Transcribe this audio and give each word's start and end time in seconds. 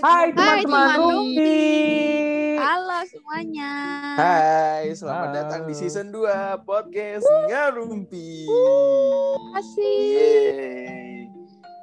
Hai 0.00 0.32
teman-teman. 0.32 0.64
teman-teman 0.64 0.88
teman 0.96 1.12
Rumpi. 1.12 1.60
Halo 2.56 2.98
semuanya. 3.04 3.72
Hai, 4.16 4.96
selamat 4.96 5.28
Halo. 5.28 5.36
datang 5.36 5.62
di 5.68 5.74
season 5.76 6.08
2 6.08 6.64
podcast 6.64 7.28
Ngarumpi. 7.52 8.48
Kasih. 9.52 10.00
Yeay. 10.16 11.28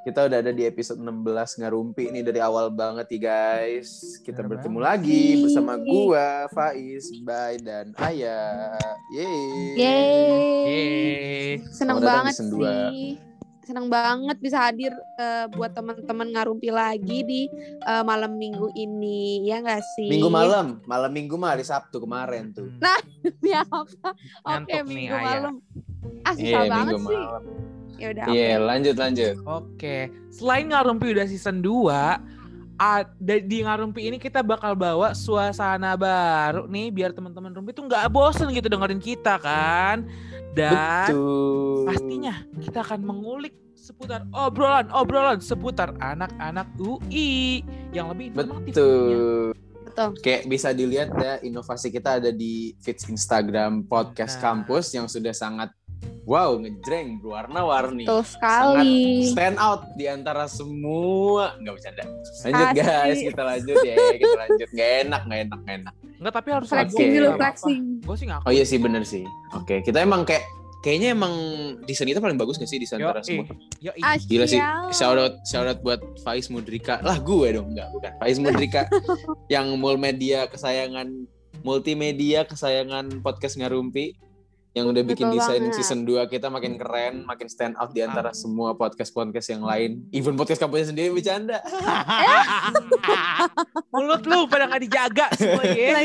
Kita 0.02 0.26
udah 0.26 0.38
ada 0.42 0.50
di 0.50 0.66
episode 0.66 0.98
16 0.98 1.62
Ngarumpi 1.62 2.10
ini 2.10 2.26
dari 2.26 2.42
awal 2.42 2.74
banget 2.74 3.06
nih 3.06 3.22
guys. 3.22 4.18
Kita 4.26 4.42
Bener 4.42 4.50
bertemu 4.58 4.78
lagi 4.82 5.24
bersama 5.38 5.78
gua, 5.78 6.50
Faiz, 6.50 7.14
Bay, 7.22 7.62
dan 7.62 7.94
Ayah. 8.02 8.74
Yeay. 9.14 9.46
Yeay. 9.78 10.18
Yeay. 10.66 11.50
Seneng 11.70 12.02
Selamat 12.02 12.02
datang 12.02 12.34
banget 12.34 12.34
sih. 12.34 13.27
Seneng 13.68 13.92
banget 13.92 14.40
bisa 14.40 14.64
hadir 14.64 14.96
eh, 15.20 15.44
buat 15.52 15.76
teman-teman 15.76 16.32
ngarumpi 16.32 16.72
lagi 16.72 17.20
di 17.20 17.52
eh, 17.84 18.00
malam 18.00 18.32
minggu 18.32 18.72
ini. 18.72 19.44
Ya 19.44 19.60
nggak 19.60 19.84
sih? 19.84 20.08
Minggu 20.08 20.32
malam, 20.32 20.80
malam 20.88 21.12
minggu 21.12 21.36
mah 21.36 21.52
hari 21.52 21.68
Sabtu 21.68 22.00
kemarin 22.00 22.48
tuh. 22.48 22.72
Nah, 22.80 22.96
Ya 23.44 23.60
apa? 23.68 24.16
Oke, 24.56 24.72
nih, 24.72 24.88
minggu 24.88 25.12
Ayah. 25.12 25.24
malam. 25.36 25.54
Ah, 26.24 26.32
susah 26.32 26.48
Iya, 26.48 26.58
banget 26.64 26.80
minggu 26.88 26.96
sih. 26.96 27.20
malam. 27.20 27.42
Ya 27.98 28.06
udah. 28.08 28.24
Iya, 28.30 28.54
lanjut 28.56 28.96
lanjut. 28.96 29.34
Oke, 29.44 29.96
selain 30.32 30.64
Ngarumpi 30.72 31.12
udah 31.12 31.26
season 31.28 31.60
2, 31.60 32.16
ada 32.78 33.34
di 33.42 33.58
Ngarumpi 33.66 34.06
ini 34.06 34.16
kita 34.22 34.40
bakal 34.40 34.78
bawa 34.78 35.10
suasana 35.12 35.98
baru 35.98 36.70
nih 36.70 36.94
biar 36.94 37.10
teman-teman 37.10 37.50
Rumpi 37.50 37.74
tuh 37.74 37.90
nggak 37.90 38.06
bosen 38.08 38.48
gitu 38.54 38.70
dengerin 38.70 39.02
kita 39.02 39.36
kan. 39.42 40.06
Dan 40.54 41.10
Betul. 41.10 41.90
pastinya 41.90 42.34
kita 42.62 42.86
akan 42.86 43.00
mengulik 43.02 43.54
seputar 43.74 44.26
obrolan-obrolan 44.30 45.42
seputar 45.42 45.94
anak-anak 45.98 46.66
UI 46.78 47.62
yang 47.90 48.10
lebih 48.14 48.30
informatif. 48.32 48.74
tentunya. 48.78 49.18
Betul. 49.18 49.68
Betul. 49.88 50.10
Kayak 50.22 50.42
bisa 50.46 50.68
dilihat 50.70 51.10
ya 51.18 51.42
inovasi 51.42 51.90
kita 51.90 52.22
ada 52.22 52.30
di 52.30 52.76
feeds 52.78 53.10
Instagram 53.10 53.82
podcast 53.90 54.38
Nah. 54.38 54.42
kampus 54.54 54.94
yang 54.94 55.10
sudah 55.10 55.34
sangat 55.34 55.74
wow 56.28 56.60
ngejreng 56.60 57.24
berwarna-warni. 57.24 58.04
Betul 58.04 58.22
sekali. 58.28 59.32
Stand 59.32 59.56
out 59.56 59.88
di 59.96 60.04
antara 60.04 60.44
semua 60.44 61.56
nggak 61.56 61.72
bercanda. 61.72 62.04
Lanjut 62.44 62.66
Asik. 62.68 62.76
guys, 62.84 63.18
kita 63.24 63.42
lanjut 63.42 63.78
ya, 63.80 63.96
kita 64.20 64.36
lanjut. 64.36 64.68
Gak 64.76 64.90
enak, 65.08 65.22
gak 65.24 65.40
enak, 65.48 65.58
gak 65.64 65.74
enak. 65.80 65.94
Enggak 66.20 66.34
tapi 66.36 66.48
harus 66.52 66.68
Flexing 66.68 67.08
dulu, 67.16 67.28
flexing. 67.40 67.80
Gue 68.04 68.16
sih 68.20 68.26
ngaku. 68.28 68.44
Oh 68.44 68.52
iya 68.52 68.64
sih 68.68 68.76
bener 68.76 69.02
sih. 69.08 69.24
Oke, 69.56 69.80
kita 69.80 70.04
emang 70.04 70.28
kayak 70.28 70.44
kayaknya 70.84 71.16
emang 71.16 71.34
desain 71.88 72.06
kita 72.06 72.20
paling 72.20 72.36
bagus 72.36 72.60
gak 72.60 72.68
sih 72.68 72.76
di 72.76 72.86
antara 72.92 73.24
semua? 73.24 73.48
Yo, 73.80 73.90
Gila 74.28 74.44
sih. 74.44 74.60
Asyik. 74.60 74.92
Shout 74.92 75.16
out, 75.16 75.34
shout 75.48 75.64
out 75.64 75.80
buat 75.80 76.04
Faiz 76.20 76.52
Mudrika. 76.52 77.00
Lah 77.00 77.16
gue 77.16 77.56
dong, 77.56 77.72
enggak, 77.72 77.88
bukan. 77.96 78.12
Faiz 78.20 78.36
Mudrika 78.36 78.84
yang 79.54 79.72
multimedia 79.80 80.44
kesayangan 80.44 81.08
multimedia 81.66 82.46
kesayangan 82.46 83.18
podcast 83.18 83.58
Ngarumpi 83.58 84.14
yang 84.76 84.92
udah 84.92 85.00
bikin 85.00 85.32
Betul 85.32 85.40
desain 85.40 85.64
banget. 85.64 85.76
season 85.80 86.04
2 86.04 86.28
kita 86.28 86.52
makin 86.52 86.76
keren, 86.76 87.24
makin 87.24 87.48
stand 87.48 87.72
out 87.80 87.96
di 87.96 88.04
antara 88.04 88.36
semua 88.36 88.76
podcast-podcast 88.76 89.56
yang 89.56 89.64
lain. 89.64 90.04
Even 90.12 90.36
podcast 90.36 90.60
kampusnya 90.60 90.92
sendiri 90.92 91.16
bercanda. 91.16 91.64
mulut 93.94 94.22
lu 94.28 94.44
pada 94.46 94.68
nggak 94.68 94.82
dijaga 94.84 95.26
semua 95.34 95.64
ya. 95.72 96.04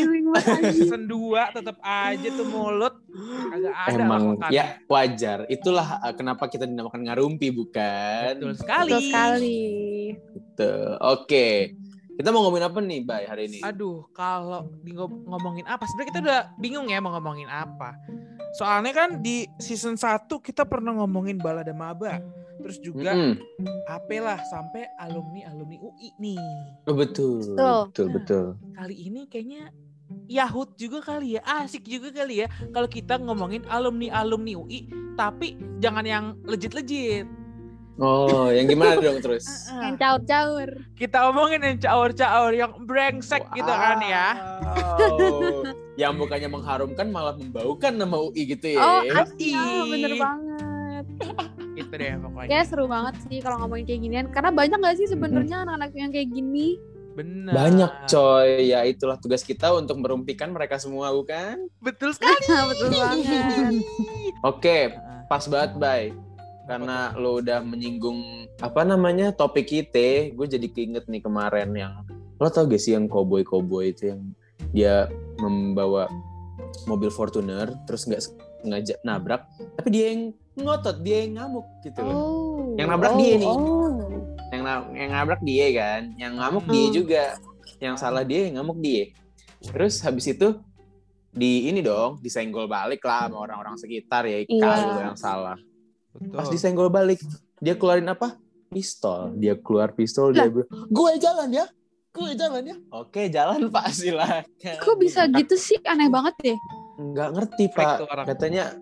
Season 0.72 1.03
2 1.05 1.58
tetap 1.59 1.78
aja 1.83 2.28
tuh 2.33 2.47
mulut 2.47 2.95
agak 3.52 3.75
ada 3.75 4.00
Emang 4.00 4.23
ya 4.50 4.80
wajar. 4.88 5.44
Itulah 5.52 6.00
uh, 6.00 6.14
kenapa 6.16 6.48
kita 6.48 6.64
dinamakan 6.64 7.03
Ngarumpi 7.03 7.52
bukan? 7.52 8.39
betul 8.39 8.55
sekali. 8.55 8.89
Betul 8.89 9.02
sekali. 9.11 9.59
Oke. 11.03 11.75
Kita 12.14 12.30
mau 12.30 12.45
ngomongin 12.45 12.66
apa 12.69 12.78
nih, 12.78 13.00
Bay, 13.02 13.23
hari 13.25 13.50
ini? 13.50 13.59
Aduh, 13.66 14.06
kalau 14.14 14.69
ngomongin 15.25 15.66
apa? 15.66 15.89
Sebenarnya 15.89 16.10
kita 16.14 16.21
udah 16.21 16.42
bingung 16.61 16.86
ya 16.86 17.02
mau 17.02 17.10
ngomongin 17.17 17.49
apa. 17.49 17.98
Soalnya 18.54 18.93
kan 18.93 19.10
di 19.26 19.49
season 19.58 19.98
1 19.98 20.30
kita 20.30 20.61
pernah 20.61 20.93
ngomongin 20.93 21.42
balada 21.42 21.73
maba. 21.73 22.21
Terus 22.61 22.77
juga 22.77 23.17
Mm-mm. 23.17 23.89
AP 23.89 24.10
lah 24.21 24.37
sampai 24.45 24.86
alumni-alumni 25.02 25.77
UI 25.82 26.14
nih. 26.21 26.37
Oh, 26.86 26.93
betul. 26.93 27.42
Betul. 27.58 27.82
Betul, 27.89 28.08
betul. 28.14 28.45
Kali 28.77 28.95
ini 29.10 29.26
kayaknya 29.26 29.73
Yahut 30.30 30.77
juga 30.77 31.02
kali 31.02 31.36
ya, 31.36 31.42
asik 31.42 31.89
juga 31.89 32.14
kali 32.14 32.45
ya 32.45 32.48
kalau 32.70 32.86
kita 32.86 33.17
ngomongin 33.17 33.66
alumni-alumni 33.66 34.54
UI 34.54 34.86
tapi 35.17 35.58
jangan 35.82 36.05
yang 36.05 36.26
legit-legit. 36.45 37.26
Oh, 38.02 38.49
yang 38.49 38.65
gimana 38.65 38.98
dong 38.98 39.21
terus? 39.21 39.45
Yang 39.70 40.02
caur-caur. 40.02 40.70
Kita 40.98 41.30
omongin 41.30 41.61
yang 41.61 41.77
caur-caur, 41.77 42.52
yang 42.58 42.73
brengsek 42.89 43.45
gitu 43.54 43.70
kan 43.70 44.02
ya. 44.02 44.27
Wow. 44.65 45.70
yang 46.02 46.17
bukannya 46.17 46.49
mengharumkan 46.49 47.14
malah 47.14 47.37
membaukan 47.37 47.93
nama 47.93 48.17
UI 48.17 48.49
gitu 48.49 48.73
ya. 48.73 48.81
Oh, 48.81 49.02
Yoi. 49.05 49.14
asyik. 49.14 49.86
Bener 49.93 50.14
banget. 50.17 51.05
Gitu 51.73 51.89
deh 51.89 52.21
pokoknya. 52.21 52.49
Kayak 52.54 52.65
seru 52.70 52.86
banget 52.86 53.15
sih 53.26 53.42
kalau 53.42 53.58
ngomongin 53.65 53.86
kayak 53.89 54.02
ginian. 54.05 54.27
Karena 54.30 54.54
banyak 54.54 54.77
gak 54.77 54.98
sih 55.02 55.10
sebenarnya 55.10 55.65
anak-anak 55.65 55.89
yang 55.98 56.14
kayak 56.14 56.30
gini? 56.30 56.77
Bener. 57.17 57.54
Banyak 57.54 58.10
coy, 58.10 58.73
ya 58.73 58.86
itulah 58.86 59.17
tugas 59.21 59.42
kita 59.45 59.73
untuk 59.73 60.02
merumpikan 60.02 60.49
mereka 60.49 60.77
semua 60.77 61.10
bukan? 61.14 61.65
Betul 61.81 62.14
sekali. 62.14 62.45
Betul 62.73 62.89
banget. 62.93 63.73
Oke, 64.45 64.77
pas 65.30 65.45
banget 65.49 65.71
Bay. 65.81 66.04
Karena 66.63 67.11
lo 67.19 67.43
udah 67.43 67.59
menyinggung 67.59 68.47
apa 68.63 68.87
namanya 68.87 69.35
topik 69.35 69.67
kita, 69.67 70.31
gue 70.31 70.47
jadi 70.47 70.67
keinget 70.71 71.05
nih 71.11 71.19
kemarin 71.19 71.75
yang 71.75 71.93
lo 72.39 72.47
tau 72.47 72.63
gak 72.65 72.79
sih 72.79 72.95
yang 72.95 73.07
cowboy 73.07 73.43
cowboy 73.43 73.91
itu 73.91 74.15
yang 74.15 74.21
dia 74.71 75.07
membawa 75.39 76.07
mobil 76.87 77.11
Fortuner 77.11 77.71
terus 77.85 78.07
nggak 78.07 78.21
sengaja 78.63 78.95
nabrak, 79.03 79.43
tapi 79.75 79.89
dia 79.91 80.05
yang 80.15 80.31
ngotot, 80.55 81.03
dia 81.03 81.27
yang 81.27 81.33
ngamuk 81.35 81.67
gitu 81.83 81.99
loh. 81.99 82.15
Oh. 82.15 82.75
Yang 82.80 82.87
nabrak 82.89 83.13
oh, 83.13 83.19
dia 83.19 83.33
nih. 83.35 83.51
Oh. 83.51 83.89
Yang 84.49 84.61
na- 84.63 84.89
yang 84.95 85.11
nabrak 85.11 85.41
dia 85.43 85.65
kan, 85.75 86.01
yang 86.15 86.33
ngamuk 86.39 86.65
dia 86.69 86.85
Hmm. 86.87 86.93
juga, 86.95 87.23
yang 87.83 87.95
salah 87.99 88.23
dia, 88.23 88.47
yang 88.47 88.55
ngamuk 88.63 88.80
dia. 88.80 89.11
Terus 89.59 89.99
habis 89.99 90.25
itu 90.31 90.47
di 91.33 91.67
ini 91.67 91.81
dong 91.81 92.21
disenggol 92.21 92.69
balik 92.69 93.01
lah 93.03 93.25
sama 93.27 93.41
orang-orang 93.41 93.75
sekitar 93.75 94.30
ya 94.30 94.45
Iya. 94.45 94.61
kalau 94.61 95.01
yang 95.01 95.17
salah. 95.19 95.57
Betul. 96.13 96.35
Pas 96.35 96.47
disenggol 96.47 96.89
balik, 96.89 97.19
dia 97.57 97.73
keluarin 97.73 98.07
apa? 98.07 98.37
Pistol. 98.69 99.33
Dia 99.37 99.57
keluar 99.57 99.93
pistol, 99.93 100.33
dia 100.33 100.49
bilang, 100.49 100.69
gue 100.69 101.11
jalan 101.17 101.49
ya, 101.49 101.65
gue 102.09 102.29
jalan 102.33 102.63
ya. 102.65 102.75
Oke, 102.89 103.29
jalan 103.29 103.69
pak, 103.69 103.89
silakan. 103.97 104.45
Kok 104.61 104.95
bisa 104.97 105.25
gitu 105.29 105.53
sih? 105.57 105.77
Aneh 105.85 106.09
banget 106.09 106.33
deh. 106.41 106.57
Nggak 106.97 107.29
ngerti 107.33 107.63
Freak 107.69 107.85
pak. 108.05 108.25
Katanya, 108.25 108.77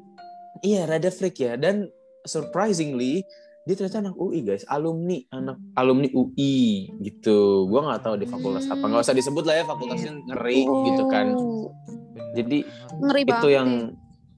iya 0.61 0.83
rada 0.83 1.07
freak 1.07 1.39
ya. 1.39 1.55
Dan 1.55 1.87
surprisingly, 2.23 3.23
dia 3.63 3.75
ternyata 3.77 4.09
anak 4.09 4.15
UI 4.17 4.41
guys, 4.41 4.65
alumni 4.67 5.21
anak 5.29 5.57
alumni 5.77 6.09
UI 6.11 6.89
gitu. 6.99 7.69
Gua 7.69 7.91
nggak 7.91 8.01
tahu 8.03 8.15
di 8.17 8.25
fakultas 8.25 8.65
apa. 8.65 8.81
Nggak 8.81 9.03
usah 9.05 9.15
disebut 9.15 9.43
lah 9.45 9.55
ya 9.59 9.63
fakultasnya 9.63 10.11
ngeri 10.27 10.61
gitu 10.65 11.03
kan. 11.07 11.25
Oh, 11.35 11.69
Bener. 11.87 12.31
Jadi 12.35 12.57
Ngeri 12.99 13.21
banget. 13.23 13.39
itu 13.39 13.47
yang. 13.51 13.69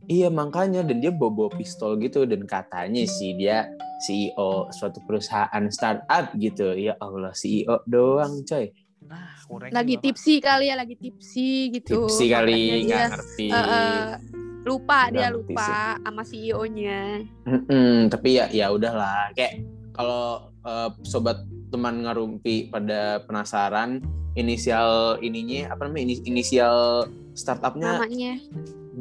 Iya 0.08 0.28
makanya. 0.28 0.82
Dan 0.84 1.00
dia 1.00 1.12
bawa 1.12 1.50
pistol 1.54 2.00
gitu. 2.00 2.24
Dan 2.28 2.44
katanya 2.48 3.04
sih 3.06 3.36
dia 3.36 3.70
CEO 4.04 4.68
suatu 4.72 5.00
perusahaan 5.08 5.64
startup 5.72 6.34
gitu. 6.36 6.76
Ya 6.76 6.96
Allah 7.00 7.32
CEO 7.32 7.84
doang 7.88 8.44
coy. 8.44 8.72
Nah, 9.04 9.36
lagi 9.76 10.00
tipsi 10.00 10.40
kali 10.40 10.72
ya, 10.72 10.80
lagi 10.80 10.96
tipsi 10.96 11.68
gitu. 11.76 12.08
tipsi 12.08 12.32
kali 12.32 12.88
nggak 12.88 13.08
ngerti. 13.12 13.48
eh, 13.52 14.16
lupa 14.64 15.12
Nggak 15.12 15.12
dia 15.12 15.28
lupa 15.28 15.70
sama 16.00 16.24
CEO-nya. 16.24 17.02
Mm-mm, 17.44 18.08
tapi 18.08 18.40
ya 18.40 18.48
ya 18.48 18.72
udahlah. 18.72 19.36
Kayak 19.36 19.60
kalau 19.92 20.48
eh, 20.64 20.90
sobat 21.04 21.44
teman 21.68 22.06
ngarumpi 22.06 22.70
pada 22.72 23.20
penasaran 23.28 24.00
inisial 24.38 25.18
ininya 25.20 25.74
apa 25.74 25.90
namanya 25.90 26.06
Ini- 26.14 26.24
inisial 26.26 27.06
startupnya 27.34 27.98
Namanya. 28.02 28.34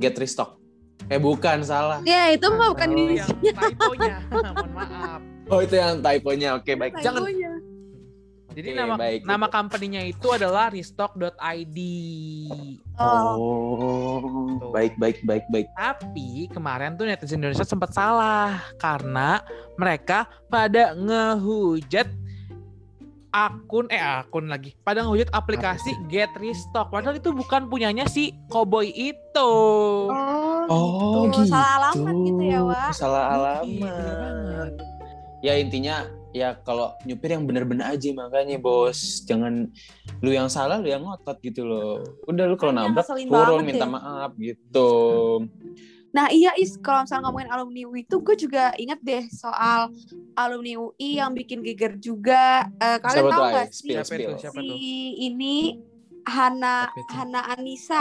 Get 0.00 0.16
Restock 0.16 0.61
eh 1.10 1.20
bukan 1.20 1.60
salah 1.66 1.98
Ya, 2.06 2.32
itu 2.32 2.46
mah 2.48 2.72
bukan 2.72 2.88
di 2.94 3.20
yang 3.20 3.28
typonya. 3.28 4.16
Mohon 4.32 4.70
maaf. 4.72 5.20
oh 5.50 5.60
itu 5.60 5.74
yang 5.76 6.00
typonya 6.00 6.48
oke 6.56 6.72
baik 6.72 6.92
jangan 7.02 7.26
Typonya. 7.26 7.52
Jadi 8.52 8.68
Oke, 8.68 8.78
nama 8.78 8.94
baik, 9.00 9.20
nama 9.24 9.46
gitu. 9.48 9.56
company-nya 9.56 10.02
itu 10.04 10.28
adalah 10.28 10.68
restock.id. 10.68 11.78
Oh. 13.00 13.32
oh 13.32 14.20
baik 14.76 14.94
baik 15.00 15.24
baik 15.24 15.44
baik 15.48 15.66
Tapi 15.72 16.52
kemarin 16.52 16.94
tuh 17.00 17.08
netizen 17.08 17.40
Indonesia 17.40 17.64
sempat 17.64 17.96
salah 17.96 18.60
karena 18.76 19.40
mereka 19.80 20.28
pada 20.52 20.92
ngehujat 20.92 22.12
akun 23.32 23.88
eh 23.88 23.96
akun 23.96 24.52
lagi 24.52 24.76
pada 24.84 25.00
ngehujat 25.00 25.32
aplikasi 25.32 25.96
Get 26.12 26.36
Restock 26.36 26.92
padahal 26.92 27.16
itu 27.16 27.32
bukan 27.32 27.64
punyanya 27.72 28.04
si 28.04 28.36
Cowboy 28.52 28.92
itu. 28.92 29.52
Oh, 30.12 30.51
Oh 30.68 31.26
gitu. 31.26 31.42
gitu. 31.42 31.50
Salah 31.50 31.70
alamat 31.80 32.14
gitu 32.22 32.42
ya, 32.42 32.60
Wak. 32.62 32.90
Salah 32.92 33.22
Iya, 33.24 33.34
alamat. 33.34 34.70
Ya 35.42 35.52
intinya 35.58 35.96
ya 36.32 36.56
kalau 36.56 36.96
nyupir 37.04 37.34
yang 37.34 37.44
bener-bener 37.44 37.84
aja 37.84 38.08
makanya 38.16 38.56
bos 38.56 39.20
jangan 39.28 39.68
lu 40.24 40.32
yang 40.32 40.48
salah 40.48 40.80
lu 40.80 40.88
yang 40.88 41.04
ngotot 41.04 41.36
gitu 41.44 41.60
loh 41.60 42.00
udah 42.24 42.48
lu 42.48 42.56
kalau 42.56 42.72
Makanya 42.72 43.04
nabrak 43.04 43.06
turun 43.28 43.60
minta 43.60 43.84
deh. 43.84 43.90
maaf 43.92 44.32
gitu 44.40 44.90
Nah 46.12 46.28
iya 46.28 46.52
Is, 46.60 46.76
kalau 46.76 47.08
misalnya 47.08 47.24
ngomongin 47.24 47.48
alumni 47.48 47.82
UI 47.88 48.04
itu 48.04 48.16
gue 48.20 48.36
juga 48.36 48.72
inget 48.76 49.00
deh 49.00 49.24
soal 49.32 49.88
alumni 50.36 50.76
UI 50.76 51.16
yang 51.16 51.32
bikin 51.32 51.64
geger 51.64 51.96
juga. 51.96 52.68
Eh, 52.76 53.00
kalian 53.00 53.16
Siapa 53.16 53.32
tahu 53.32 53.40
tuh, 53.40 53.48
gak 53.48 53.64
Ay? 53.64 53.68
sih 53.72 53.80
Spill, 53.80 54.04
spill. 54.04 54.32
Si 54.36 54.92
ini 55.24 55.56
Hana? 56.24 56.86
Hana 57.08 57.40
Anissa 57.50 57.98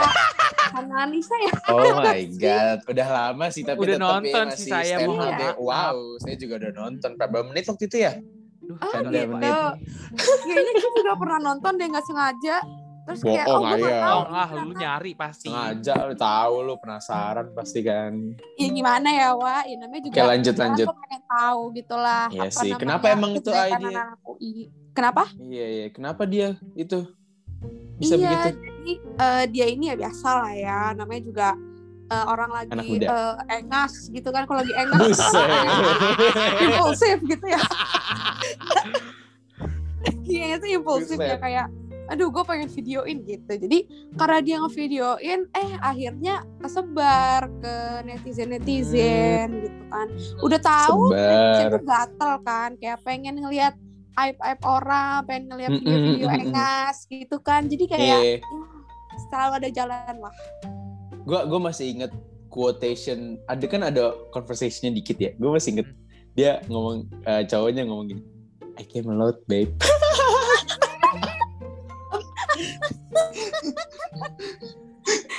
Hana 0.70 0.94
Anissa 1.02 1.34
ya 1.36 1.52
oh 1.68 1.96
my 1.96 2.22
god 2.32 2.78
udah 2.86 3.08
lama 3.08 3.46
sih 3.48 3.62
tapi 3.62 3.82
Udah 3.82 3.92
ya 3.92 4.00
nonton 4.00 4.46
sih 4.52 4.70
masih 4.70 4.70
saya, 4.70 4.96
HD. 5.00 5.10
maaf. 5.10 5.56
wow 5.56 5.96
saya 6.18 6.36
juga 6.36 6.54
udah 6.58 6.72
nonton 6.76 7.10
berapa 7.14 7.38
menit 7.44 7.64
waktu 7.66 7.84
itu 7.86 7.98
ya 8.00 8.14
Duh, 8.62 8.78
Oh, 8.78 8.94
gitu. 8.94 9.26
menit. 9.28 9.52
kayaknya 10.40 10.72
gue 10.72 10.90
juga 10.94 11.12
pernah 11.14 11.38
nonton 11.42 11.72
deh 11.74 11.86
nggak 11.88 12.06
sengaja 12.06 12.56
terus 13.02 13.20
kayak 13.20 13.44
oh 13.44 13.58
gue 13.58 13.90
tahu 13.90 14.20
Oh, 14.22 14.30
ah, 14.32 14.48
lu 14.56 14.72
nyari 14.72 15.12
pasti. 15.12 15.50
sengaja 15.50 15.94
lu 16.06 16.14
tahu 16.14 16.54
lu 16.62 16.74
penasaran 16.78 17.50
pasti 17.50 17.82
kan 17.82 18.14
ya 18.54 18.68
gimana 18.70 19.08
ya 19.10 19.34
Wak 19.34 19.66
ya 19.66 19.76
namanya 19.76 20.02
juga 20.04 20.14
oke 20.14 20.22
lanjut 20.30 20.54
lanjut 20.54 20.86
Aku 20.86 20.94
pengen 20.96 21.22
tahu 21.26 21.60
gitulah 21.74 22.24
Iya 22.28 22.40
apa 22.40 22.54
sih. 22.54 22.70
namanya, 22.70 22.78
Kenapa 22.78 23.04
emang 23.10 23.30
itu 23.34 23.50
UI. 23.50 24.54
Kenapa? 24.92 25.22
iya 25.42 25.66
iya 25.66 25.86
kenapa 25.88 26.22
dia 26.22 26.48
itu 26.72 27.02
bisa 28.02 28.14
iya, 28.18 28.50
begitu 28.50 28.72
jadi 28.82 28.92
eh, 28.98 29.44
dia 29.54 29.66
ini 29.70 29.84
ya 29.88 29.96
biasa 29.96 30.28
lah 30.42 30.52
ya, 30.58 30.80
namanya 30.98 31.22
juga 31.22 31.48
eh, 32.10 32.24
orang 32.26 32.50
lagi 32.50 32.98
eh, 32.98 33.34
engas 33.62 34.10
gitu 34.10 34.28
kan, 34.34 34.42
kalau 34.50 34.66
lagi 34.66 34.74
engas 34.74 35.22
impulsif 36.66 37.18
gitu 37.22 37.46
ya. 37.46 37.62
Iya 40.22 40.58
itu 40.58 40.82
impulsif 40.82 41.18
ya 41.18 41.38
kayak, 41.38 41.66
aduh 42.10 42.30
gue 42.30 42.42
pengen 42.42 42.66
videoin 42.66 43.22
gitu. 43.22 43.52
Jadi 43.54 43.86
karena 44.18 44.38
dia 44.42 44.56
ngevideoin, 44.58 45.40
eh 45.54 45.70
akhirnya 45.78 46.42
kesebar 46.58 47.46
ke 47.62 47.74
netizen 48.06 48.50
netizen 48.50 49.62
gitu 49.62 49.82
kan. 49.92 50.06
Udah 50.42 50.58
tahu 50.58 51.14
netizen 51.14 51.66
tuh 51.70 51.84
gatel 51.86 52.32
kan, 52.42 52.70
kayak 52.82 52.98
pengen 53.06 53.38
ngelihat 53.38 53.78
aib 54.18 54.36
aib 54.40 54.60
orang, 54.62 55.24
pengen 55.24 55.44
ngelihat 55.48 55.70
Mm-mm, 55.72 55.84
video-video 55.84 56.28
mm-mm. 56.28 56.44
engas 56.52 56.96
gitu 57.08 57.36
kan. 57.40 57.64
Jadi 57.64 57.84
kayak 57.88 58.02
Iya. 58.02 58.18
ya, 58.20 58.36
selalu 59.28 59.52
ada 59.60 59.68
jalan 59.72 60.14
lah. 60.20 60.34
gue 61.22 61.38
gue 61.46 61.60
masih 61.62 61.86
inget 61.94 62.10
quotation 62.50 63.38
ada 63.46 63.62
kan 63.70 63.86
ada 63.86 64.10
conversationnya 64.34 64.90
dikit 64.90 65.16
ya 65.16 65.30
gue 65.38 65.46
masih 65.46 65.78
inget 65.78 65.86
dia 66.34 66.58
ngomong 66.66 67.06
eh, 67.24 67.46
cowoknya 67.46 67.86
ngomong 67.86 68.10
gini 68.10 68.22
I 68.74 68.82
came 68.82 69.06
a 69.06 69.14
lot 69.14 69.38
babe 69.46 69.70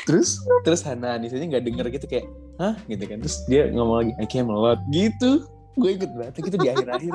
terus 0.07 0.39
terus 0.63 0.81
Hana 0.83 1.15
Anisanya 1.15 1.57
nggak 1.57 1.65
denger 1.67 1.85
gitu 1.95 2.05
kayak 2.07 2.27
hah 2.59 2.75
gitu 2.87 3.03
kan 3.07 3.19
terus 3.23 3.43
dia 3.47 3.67
ngomong 3.71 4.07
lagi 4.07 4.13
I 4.19 4.25
came 4.27 4.47
a 4.51 4.55
lot 4.55 4.79
gitu 4.91 5.47
gue 5.75 5.89
inget 5.89 6.11
banget 6.13 6.37
gitu 6.39 6.57
di 6.59 6.69
akhir-akhir 6.69 7.13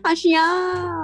Asya. 0.00 0.46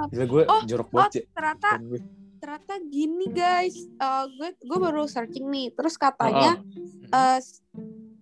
gila 0.07 0.25
gue 0.25 0.41
Oh, 0.45 0.61
jorok 0.63 0.87
Oh 0.87 0.93
banget 0.99 1.11
ya 1.15 1.23
ternyata 1.31 1.69
kan 1.71 1.81
gue. 1.83 2.01
ternyata 2.37 2.73
gini 2.83 3.25
guys. 3.27 3.75
Eh, 3.75 4.25
gue 4.31 4.49
gue 4.55 4.77
baru 4.77 5.03
searching 5.03 5.45
nih. 5.45 5.67
Terus 5.71 5.95
katanya 5.95 6.61
eh, 7.07 7.39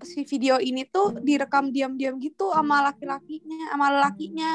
si 0.02 0.22
video 0.24 0.58
ini 0.58 0.84
tuh 0.86 1.16
direkam 1.18 1.70
diam-diam 1.70 2.18
gitu 2.18 2.50
sama 2.50 2.84
laki-lakinya, 2.84 3.70
sama 3.70 3.88
lelakinya. 3.92 4.52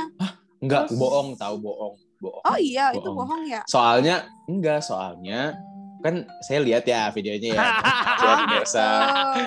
Enggak, 0.59 0.89
Terus- 0.89 0.99
bohong 0.99 1.29
tahu 1.35 1.55
bohong 1.59 1.95
bohong 2.19 2.43
Oh 2.45 2.59
iya, 2.59 2.91
itu 2.91 3.05
Bohong. 3.05 3.19
bohong 3.23 3.43
ya. 3.47 3.63
soalnya 3.65 4.17
enggak 4.45 4.81
soalnya 4.81 5.55
kan 5.99 6.15
saya 6.41 6.59
lihat 6.61 6.83
ya 6.83 7.07
videonya 7.09 7.55
ya 7.55 7.63
Oh, 8.21 8.39
biasa 8.49 8.85
gitu. 8.91 9.43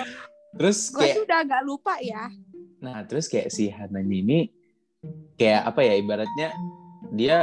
terus 0.54 0.78
Gue 0.88 1.00
kayak 1.02 1.14
sih 1.14 1.22
udah 1.22 1.38
agak 1.42 1.62
lupa 1.62 1.94
ya. 1.98 2.32
nah 2.78 3.04
terus 3.04 3.24
kayak 3.26 3.48
si 3.48 3.68
Hananya 3.68 4.08
ini 4.14 4.48
kayak 5.36 5.62
apa 5.66 5.80
ya 5.82 5.94
ibaratnya 5.98 6.48
dia 7.12 7.38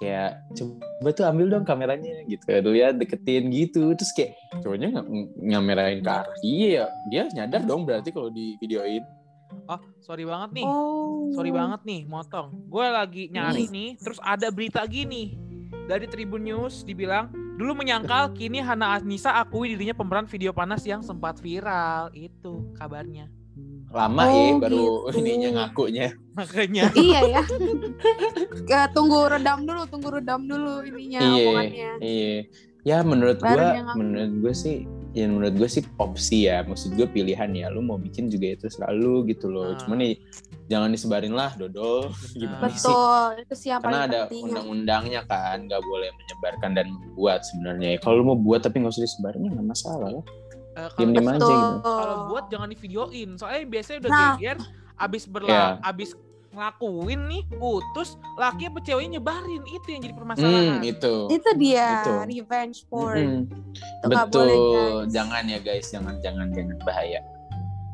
kayak 0.00 0.40
coba 0.56 1.08
tuh 1.12 1.24
ambil 1.28 1.46
dong 1.52 1.64
kameranya 1.68 2.24
gitu 2.24 2.48
ya 2.72 2.92
deketin 2.92 3.52
gitu 3.52 3.92
terus 3.92 4.12
kayak 4.16 4.32
cowoknya 4.64 4.96
nggak 4.96 5.06
ngamerain 5.44 6.00
ke 6.00 6.10
arah 6.10 6.36
dia 6.40 6.68
ya 6.68 6.84
dia 7.12 7.22
nyadar 7.36 7.62
dong 7.68 7.84
berarti 7.84 8.08
kalau 8.12 8.32
di 8.32 8.56
videoin 8.60 9.04
Oh, 9.66 9.82
sorry 9.98 10.22
banget 10.22 10.62
nih. 10.62 10.66
Oh. 10.66 11.26
Sorry 11.34 11.50
banget 11.50 11.82
nih, 11.82 12.06
motong. 12.06 12.54
Gue 12.70 12.86
lagi 12.86 13.34
nyari 13.34 13.66
nih, 13.66 13.98
terus 13.98 14.22
ada 14.22 14.46
berita 14.46 14.86
gini. 14.86 15.34
Dari 15.90 16.06
Tribun 16.06 16.46
News 16.46 16.86
dibilang, 16.86 17.34
dulu 17.58 17.82
menyangkal 17.82 18.30
kini 18.38 18.62
Hana 18.62 18.94
Anissa 19.02 19.42
akui 19.42 19.74
dirinya 19.74 19.90
pemeran 19.90 20.30
video 20.30 20.54
panas 20.54 20.86
yang 20.86 21.02
sempat 21.02 21.42
viral. 21.42 22.14
Itu 22.14 22.70
kabarnya. 22.78 23.26
Lama 23.90 24.22
Oh, 24.22 24.30
ya 24.30 24.52
baru 24.56 24.84
gitu. 25.10 25.18
ininya 25.18 25.48
ngakunya 25.56 26.08
Makanya 26.38 26.84
iya 26.94 27.20
ya. 27.28 27.42
Ya, 28.64 28.80
tunggu 28.88 29.26
redam 29.26 29.66
dulu, 29.66 29.82
tunggu 29.86 30.08
redam 30.12 30.46
dulu 30.46 30.84
ininya 30.84 31.18
Iya. 31.20 31.34
omongannya. 31.42 31.90
Iya. 31.98 32.34
Ya 32.80 32.96
menurut 33.02 33.36
ngaku. 33.36 33.92
menurut 33.94 34.32
gua 34.40 34.54
sih 34.54 34.76
ya 35.10 35.26
menurut 35.26 35.52
gue 35.52 35.66
sih 35.66 35.82
opsi 35.98 36.46
ya 36.46 36.62
maksud 36.62 36.94
gue 36.94 37.02
pilihan 37.04 37.50
ya 37.50 37.66
lu 37.66 37.82
mau 37.82 37.98
bikin 37.98 38.30
juga 38.30 38.54
itu 38.54 38.70
selalu 38.70 39.26
gitu 39.26 39.50
loh 39.50 39.74
Ah. 39.74 39.76
cuman 39.76 39.98
nih 40.00 40.14
jangan 40.64 40.86
disebarin 40.86 41.34
lah 41.34 41.50
dodol 41.52 42.14
gimana 42.38 42.70
sih 42.70 42.86
Betul, 42.86 43.42
itu 43.42 43.54
sih 43.58 43.68
yang 43.68 43.82
karena 43.82 43.90
paling 43.98 44.06
ada 44.06 44.20
penting. 44.24 44.42
undang-undangnya 44.46 45.20
kan 45.26 45.66
nggak 45.66 45.82
boleh 45.82 46.08
menyebarkan 46.14 46.70
dan 46.72 46.86
membuat 46.88 47.42
sebenarnya 47.42 47.98
kalau 47.98 48.22
lu 48.22 48.24
mau 48.24 48.38
buat 48.38 48.62
tapi 48.62 48.78
nggak 48.78 48.94
usah 48.94 49.02
disebarin 49.02 49.42
ya 49.42 49.50
nggak 49.50 49.68
masalah 49.68 50.08
lah 50.14 50.24
eh, 50.82 50.88
kalau 50.90 51.10
aja 51.10 51.36
Betul. 51.36 51.52
gitu 51.52 51.90
kalau 51.92 52.16
buat 52.26 52.44
jangan 52.48 52.68
di 52.68 52.76
videoin. 52.76 53.28
Soalnya 53.34 53.62
biasanya 53.66 53.98
udah 53.98 54.10
Nah. 54.10 54.22
geger, 54.34 54.56
abis 54.96 55.22
berla, 55.24 55.48
Iya. 55.48 55.66
abis 55.82 56.10
ngelakuin 56.50 57.20
nih 57.26 57.42
putus, 57.52 58.08
laki 58.34 58.66
apa 58.66 58.78
ceweknya 58.80 59.10
nyebarin 59.16 59.62
itu 59.64 59.86
yang 59.86 60.00
jadi 60.00 60.10
hmm 60.10 60.18
permasalahan. 60.18 60.82
itu 60.82 61.14
Itu 61.30 61.50
dia 61.54 61.88
Itu. 62.00 62.12
revenge 62.26 62.78
porn. 62.84 63.46
Itu 63.46 64.04
nggak 64.04 64.26
boleh, 64.28 64.50
betul 64.50 64.74
guys. 64.98 65.08
jangan 65.10 65.42
ya 65.46 65.58
guys 65.60 65.86
jangan 65.86 66.14
jangan 66.18 66.46
jangan 66.50 66.76
bahaya 66.82 67.20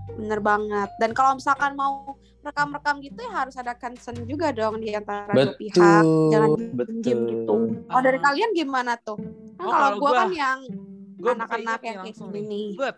Bener 0.08 0.40
banget. 0.40 0.88
Dan 0.96 1.12
kalau 1.12 1.36
misalkan 1.36 1.76
mau 1.76 2.16
rekam-rekam 2.40 3.02
gitu 3.02 3.18
ya 3.20 3.32
harus 3.36 3.52
ada 3.54 3.74
consent 3.74 4.24
juga 4.24 4.48
dong 4.50 4.80
di 4.80 4.94
antara 4.94 5.28
dua 5.28 5.52
pihak. 5.52 6.02
Jangan 6.32 6.48
betul 6.72 6.96
diem 7.02 7.20
gitu. 7.26 7.54
Oh 7.84 8.00
dari 8.00 8.16
kalian 8.16 8.50
gimana 8.50 8.96
tuh? 8.96 9.20
Kan 9.52 9.60
Oh, 9.60 9.68
kalau 9.68 9.76
kalau 9.76 9.96
gue 9.98 10.02
gua- 10.06 10.18
kan 10.18 10.30
yang 10.32 10.58
anak-anak 11.18 11.80
yang 11.82 11.96
kayak 12.02 12.16
gini. 12.32 12.62
Bet, 12.74 12.96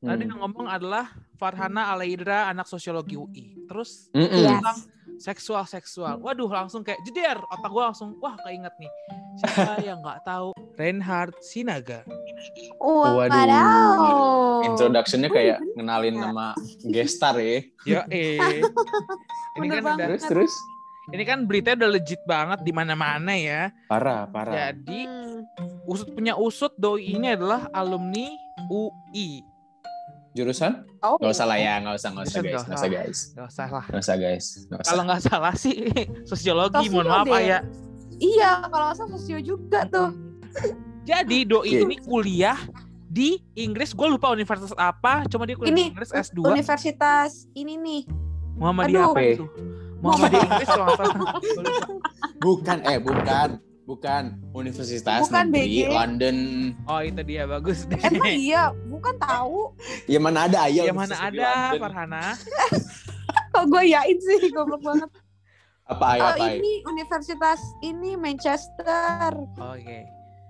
tadi 0.00 0.22
Hmm. 0.24 0.30
yang 0.30 0.40
ngomong 0.42 0.66
adalah 0.66 1.04
Farhana 1.34 1.90
Alaidra, 1.90 2.48
anak 2.48 2.66
sosiologi 2.66 3.14
UI. 3.14 3.46
Terus 3.66 4.08
Mm-mm. 4.12 4.30
Iya. 4.30 4.58
tentang 4.58 4.78
seksual 5.14 5.64
seksual. 5.64 6.18
Waduh, 6.18 6.48
langsung 6.48 6.82
kayak 6.82 6.98
jeder. 7.02 7.38
Otak 7.40 7.70
gue 7.70 7.82
langsung, 7.82 8.18
wah 8.18 8.34
keinget 8.42 8.74
nih. 8.76 8.90
Siapa 9.38 9.78
yang 9.86 9.98
nggak 10.00 10.20
tahu? 10.22 10.50
Reinhard 10.74 11.34
Sinaga. 11.40 12.02
Waduh. 12.78 13.30
Waduh. 13.30 14.66
Introductionnya 14.66 15.30
kayak 15.30 15.58
ngenalin 15.74 16.18
nama 16.18 16.52
gestar 16.82 17.38
ya. 17.38 17.62
Ya 17.84 18.00
eh. 18.10 18.62
ini 19.54 19.68
Bener 19.68 19.80
kan 19.80 19.82
udah, 19.82 19.82
banget. 19.94 20.06
Terus 20.10 20.22
terus 20.26 20.52
ini 21.10 21.22
kan 21.22 21.44
beritanya 21.44 21.84
udah 21.84 21.92
legit 21.92 22.22
banget 22.24 22.62
di 22.62 22.72
mana-mana 22.72 23.34
ya. 23.34 23.68
parah 23.86 24.24
parah. 24.26 24.72
Jadi 24.72 25.04
Hmm. 25.04 25.44
usut 25.84 26.08
punya 26.10 26.32
usut 26.34 26.72
doi 26.74 27.04
ini 27.10 27.28
adalah 27.30 27.68
alumni 27.70 28.30
UI. 28.66 29.44
Jurusan? 30.32 30.82
Oh. 30.98 31.14
Gak 31.16 31.30
usah 31.30 31.46
lah 31.46 31.58
ya, 31.58 31.78
gak 31.78 31.94
usah, 31.94 32.10
gak 32.10 32.24
usah 32.24 32.38
Jurusan 32.38 32.42
guys, 32.42 32.58
nggak 32.58 32.66
gak 32.66 32.74
usah 32.74 32.88
guys, 32.90 33.18
Gak 33.30 33.46
usah 33.46 33.66
lah. 33.68 33.84
gak 33.84 34.00
usah 34.00 34.16
guys, 34.16 34.44
gak 34.64 34.78
usah. 34.78 34.88
Kalau 34.88 35.02
nggak 35.04 35.22
salah 35.22 35.54
sih 35.54 35.74
sosiologi, 36.30 36.86
mohon 36.88 37.06
maaf 37.06 37.26
ayah. 37.34 37.60
Iya, 38.16 38.50
kalau 38.64 38.84
nggak 38.88 38.96
salah 38.96 39.10
sosio 39.12 39.38
juga 39.38 39.86
tuh. 39.86 40.10
Jadi 41.04 41.44
doi 41.44 41.68
Oke. 41.68 41.78
ini 41.82 41.96
kuliah 42.00 42.58
di 43.04 43.36
Inggris. 43.54 43.92
Gue 43.92 44.08
lupa 44.08 44.30
universitas 44.30 44.74
apa. 44.74 45.22
Cuma 45.28 45.44
dia 45.44 45.54
kuliah 45.54 45.70
di 45.70 45.76
Ini 45.76 45.84
Inggris 45.92 46.10
S2. 46.10 46.40
Universitas 46.42 47.46
ini 47.52 47.74
nih. 47.76 48.02
Muhammadiyah 48.56 49.02
Aduh. 49.04 49.12
apa 49.12 49.20
itu? 49.20 49.46
Muhammadiyah 50.04 50.44
Inggris 50.44 50.68
kalau 50.68 50.84
nggak 50.84 50.98
salah. 51.00 51.34
Bukan, 52.38 52.78
eh 52.84 52.98
bukan, 53.00 53.48
bukan 53.84 54.22
Universitas 54.52 55.20
Bukan, 55.24 55.44
Negeri 55.48 55.88
BG. 55.88 55.90
London. 55.90 56.36
Oh 56.84 57.00
itu 57.00 57.20
dia 57.24 57.42
bagus 57.44 57.88
deh. 57.88 57.96
Emang 58.04 58.36
iya, 58.36 58.62
bukan 58.86 59.14
tahu. 59.16 59.72
Ya 60.04 60.20
mana 60.20 60.44
ada 60.44 60.68
ya 60.68 60.84
Ya 60.84 60.92
mana 60.92 61.16
ada 61.16 61.32
London. 61.32 61.80
Farhana. 61.80 62.24
Kok 63.54 63.64
gue 63.66 63.82
yain 63.86 64.18
sih, 64.18 64.52
goblok 64.52 64.82
banget. 64.82 65.10
Apa 65.84 66.16
ay, 66.16 66.18
Oh, 66.18 66.28
apa 66.32 66.44
ay? 66.48 66.54
ini 66.58 66.72
universitas 66.84 67.60
ini 67.80 68.16
Manchester. 68.16 69.30
Oke. 69.56 69.98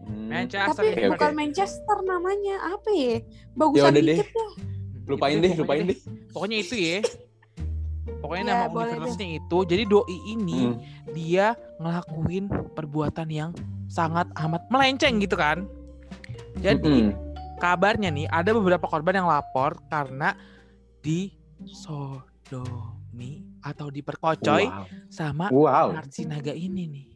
Hmm. 0.05 0.29
Manchester. 0.31 0.83
Tapi 0.83 1.05
oke. 1.05 1.11
bukan 1.17 1.33
Manchester 1.33 1.97
namanya. 2.03 2.57
Apa 2.71 2.91
ya? 2.91 3.17
Bagusan 3.53 3.83
Ya 3.83 3.91
dikit 3.93 4.29
deh. 4.31 4.51
Lupain 5.05 5.37
deh, 5.37 5.53
lupain 5.55 5.85
deh. 5.85 5.99
Pokoknya 6.31 6.57
itu 6.59 6.75
ya. 6.77 6.99
Pokoknya 8.05 8.45
Iya, 8.45 8.69
nama 8.69 8.85
universitasnya 8.85 9.29
itu. 9.39 9.59
Jadi 9.65 9.83
doi 9.85 10.17
ini 10.27 10.61
Hmm. 10.67 10.79
dia 11.11 11.57
ngelakuin 11.79 12.49
perbuatan 12.73 13.29
yang 13.29 13.51
sangat 13.87 14.29
amat 14.37 14.63
melenceng 14.69 15.21
gitu 15.21 15.37
kan. 15.37 15.69
Jadi 16.57 16.81
Mm-mm. 16.81 17.13
kabarnya 17.59 18.11
nih 18.11 18.29
ada 18.29 18.53
beberapa 18.53 18.85
korban 18.85 19.15
yang 19.15 19.29
lapor 19.29 19.81
karena 19.89 20.37
disodomi 21.01 22.21
atau 23.61 23.89
diperkocoy 23.89 24.69
Wow. 24.69 24.85
sama 25.09 25.49
Wow. 25.49 25.93
Narsi 25.93 26.25
Naga 26.25 26.53
ini 26.53 26.85
nih. 26.87 27.14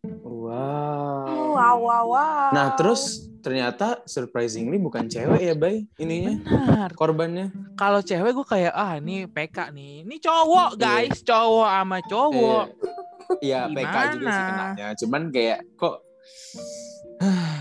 Wow. 0.00 1.28
Wow, 1.52 1.76
wow, 1.84 2.04
wow. 2.08 2.48
Nah, 2.56 2.72
terus 2.72 3.28
ternyata 3.44 4.00
surprisingly 4.08 4.80
bukan 4.80 5.04
cewek 5.04 5.44
ya, 5.44 5.52
Bay? 5.52 5.84
Ininya 6.00 6.40
Benar. 6.40 6.90
korbannya. 6.96 7.52
Kalau 7.76 8.00
cewek 8.00 8.32
gue 8.32 8.46
kayak 8.48 8.72
ah 8.72 8.96
ini 8.96 9.28
PK 9.28 9.68
nih. 9.76 10.08
Ini 10.08 10.16
cowok 10.16 10.70
Iya. 10.76 10.80
guys, 10.80 11.20
cowok 11.20 11.68
sama 11.68 11.98
cowok. 12.08 12.64
Iya, 13.44 13.60
PK 13.68 13.96
juga 14.16 14.26
sih 14.32 14.44
kenanya. 14.48 14.86
Cuman 14.96 15.22
kayak 15.28 15.58
kok 15.76 15.96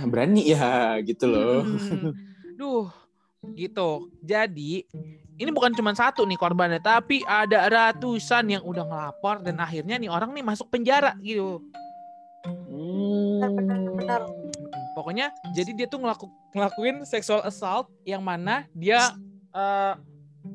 berani 0.07 0.41
ya 0.47 0.95
gitu 1.03 1.25
loh. 1.27 1.67
Hmm. 1.67 2.15
Duh, 2.55 2.87
gitu. 3.59 4.07
Jadi 4.23 4.87
ini 5.35 5.49
bukan 5.51 5.75
cuma 5.75 5.91
satu 5.91 6.23
nih 6.23 6.39
korbannya, 6.39 6.79
tapi 6.79 7.19
ada 7.27 7.67
ratusan 7.67 8.47
yang 8.47 8.63
udah 8.63 8.87
ngelapor 8.87 9.43
dan 9.43 9.59
akhirnya 9.59 9.99
nih 9.99 10.07
orang 10.07 10.31
nih 10.31 10.43
masuk 10.43 10.71
penjara 10.71 11.19
gitu. 11.19 11.59
Benar, 12.89 13.51
benar, 13.53 13.77
benar. 13.93 14.21
Mm-mm. 14.25 14.83
Pokoknya 14.97 15.31
jadi 15.55 15.71
dia 15.77 15.87
tuh 15.87 16.01
ngelaku, 16.01 16.25
ngelakuin 16.51 17.07
sexual 17.07 17.39
assault 17.45 17.87
yang 18.03 18.19
mana 18.19 18.67
dia 18.75 19.15
eh, 19.55 19.93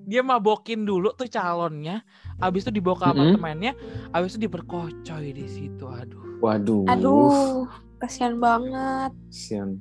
dia 0.05 0.21
mabokin 0.21 0.85
dulu 0.85 1.13
tuh 1.17 1.29
calonnya, 1.29 2.05
abis 2.41 2.69
itu 2.69 2.81
dibawa 2.81 2.97
ke 2.99 3.07
apartemennya, 3.15 3.73
abis 4.13 4.37
itu 4.37 4.49
diperkocoy 4.49 5.33
di 5.33 5.47
situ. 5.49 5.85
Aduh. 5.89 6.41
Waduh. 6.45 6.85
Aduh, 6.89 7.65
kasihan 8.01 8.37
banget. 8.37 9.13
Kasian. 9.33 9.81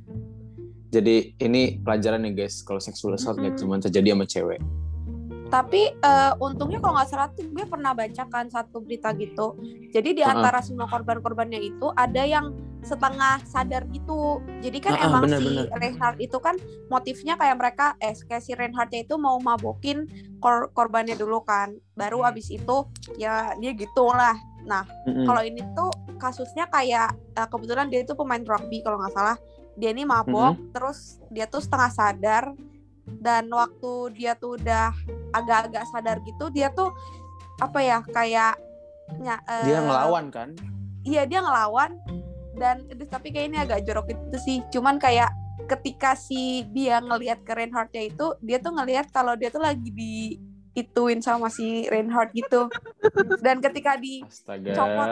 Jadi 0.94 1.34
ini 1.42 1.82
pelajaran 1.82 2.22
ya 2.30 2.32
guys, 2.46 2.62
kalau 2.62 2.78
sexual 2.78 3.18
assault 3.18 3.42
nggak 3.42 3.58
Mm-mm. 3.58 3.64
cuma 3.66 3.82
terjadi 3.82 4.14
sama 4.14 4.26
cewek. 4.30 4.62
Tapi 5.54 5.94
eh, 5.94 6.34
untungnya 6.42 6.82
kalau 6.82 6.98
nggak 6.98 7.10
salah 7.14 7.30
tuh 7.30 7.46
gue 7.46 7.66
pernah 7.70 7.94
baca 7.94 8.26
kan 8.26 8.50
satu 8.50 8.82
berita 8.82 9.14
gitu. 9.14 9.54
Jadi 9.94 10.18
di 10.18 10.24
antara 10.26 10.66
semua 10.66 10.90
korban-korbannya 10.90 11.62
itu 11.62 11.94
ada 11.94 12.26
yang 12.26 12.50
setengah 12.82 13.38
sadar 13.46 13.86
gitu. 13.94 14.42
Jadi 14.66 14.78
kan 14.82 14.98
ah, 14.98 15.06
emang 15.06 15.30
benar, 15.30 15.38
si 15.38 15.46
benar. 15.46 15.66
Reinhardt 15.78 16.18
itu 16.18 16.38
kan 16.42 16.58
motifnya 16.90 17.38
kayak 17.38 17.56
mereka 17.62 17.86
eh 18.02 18.18
kayak 18.18 18.42
si 18.42 18.58
Reinhardtnya 18.58 19.06
itu 19.06 19.14
mau 19.22 19.38
mabokin 19.38 20.10
kor- 20.42 20.74
korbannya 20.74 21.14
dulu 21.14 21.46
kan. 21.46 21.78
Baru 21.94 22.26
abis 22.26 22.50
itu 22.50 22.90
ya 23.22 23.54
dia 23.62 23.78
gitulah. 23.78 24.34
Nah 24.66 24.90
Mm-mm. 25.06 25.30
kalau 25.30 25.46
ini 25.46 25.62
tuh 25.78 25.94
kasusnya 26.18 26.66
kayak 26.74 27.14
eh, 27.38 27.48
kebetulan 27.48 27.94
dia 27.94 28.02
itu 28.02 28.18
pemain 28.18 28.42
rugby 28.42 28.82
kalau 28.82 28.98
nggak 28.98 29.14
salah 29.14 29.38
dia 29.74 29.90
ini 29.90 30.06
mabok 30.06 30.54
terus 30.70 31.18
dia 31.34 31.50
tuh 31.50 31.62
setengah 31.62 31.90
sadar 31.90 32.44
dan 33.24 33.48
waktu 33.48 33.92
dia 34.13 34.36
tuh 34.36 34.60
udah 34.60 34.92
agak-agak 35.32 35.88
sadar 35.88 36.20
gitu 36.22 36.51
dia 36.51 36.68
tuh 36.70 36.92
apa 37.58 37.80
ya 37.80 38.03
kayak 38.06 38.60
nya- 39.18 39.44
eh, 39.46 39.65
Dia 39.65 39.80
ngelawan 39.80 40.27
kan? 40.27 40.50
iya 41.03 41.24
dia 41.24 41.39
ngelawan 41.39 41.96
dan 42.53 42.84
tapi 43.08 43.32
kayak 43.32 43.48
ini 43.48 43.58
agak 43.58 43.82
jorok 43.82 44.12
itu 44.12 44.38
sih 44.38 44.58
cuman 44.70 45.00
kayak 45.00 45.32
ketika 45.65 46.13
si 46.13 46.68
dia 46.68 47.00
ngelihat 47.00 47.42
ke 47.42 47.51
Reinhardt-nya 47.51 48.03
itu 48.06 48.36
dia 48.39 48.58
tuh 48.58 48.74
ngelihat 48.74 49.08
kalau 49.10 49.34
dia 49.34 49.48
tuh 49.48 49.60
lagi 49.60 49.88
di 49.88 50.36
ituin 50.74 51.22
sama 51.22 51.48
si 51.48 51.86
Reinhardt 51.86 52.34
gitu 52.34 52.68
dan 53.39 53.62
ketika 53.62 53.94
di 53.96 54.25
Astaga. 54.25 54.74
Copot. 54.74 55.10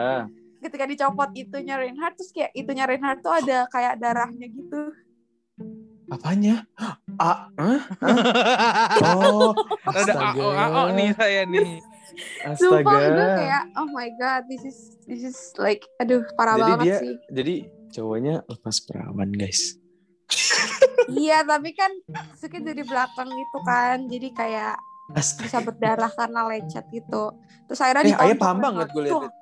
ketika 0.60 0.84
dicopot 0.84 1.30
itunya 1.32 1.74
Reinhardt 1.74 2.14
terus 2.14 2.30
kayak 2.30 2.50
itunya 2.52 2.84
Reinhardt 2.84 3.20
tuh 3.20 3.32
ada 3.32 3.66
kayak 3.66 3.96
darahnya 3.96 4.46
gitu 4.46 4.90
Apanya? 6.12 6.68
Ah, 6.76 7.00
hah? 7.16 7.38
Hah? 7.56 7.80
Oh, 9.24 9.56
Ada 9.88 10.12
AO 10.12 10.46
AO 10.46 10.82
nih 10.92 11.10
saya 11.12 11.42
nih. 11.44 11.80
Sumpah 12.54 12.84
gue 12.84 13.00
Astaga. 13.08 13.26
kayak 13.34 13.62
oh 13.74 13.88
my 13.88 14.08
god 14.14 14.44
this 14.44 14.60
is 14.62 14.76
this 15.02 15.24
is 15.24 15.36
like 15.56 15.80
aduh 15.96 16.20
parah 16.34 16.54
Jadi 16.54 16.64
banget 16.70 16.84
dia- 16.84 17.00
sih. 17.00 17.14
Jadi 17.32 17.54
cowoknya 17.90 18.34
lepas 18.44 18.76
perawan 18.82 19.30
guys. 19.32 19.76
Iya 21.02 21.42
tapi 21.42 21.72
kan 21.72 21.90
suka 22.32 22.60
dari 22.60 22.80
belakang 22.80 23.26
gitu 23.26 23.58
kan 23.66 24.06
jadi 24.06 24.28
kayak 24.30 24.74
Astaga. 25.10 25.42
bisa 25.42 25.58
berdarah 25.60 26.10
karena 26.10 26.40
lecet 26.46 26.84
gitu. 26.90 27.34
Terus 27.66 27.80
akhirnya 27.80 28.02
Eh, 28.02 28.08
ditonton 28.12 28.28
Ayah 28.28 28.38
paham 28.38 28.58
banget 28.60 28.86
gue 28.88 29.02
liat. 29.02 29.22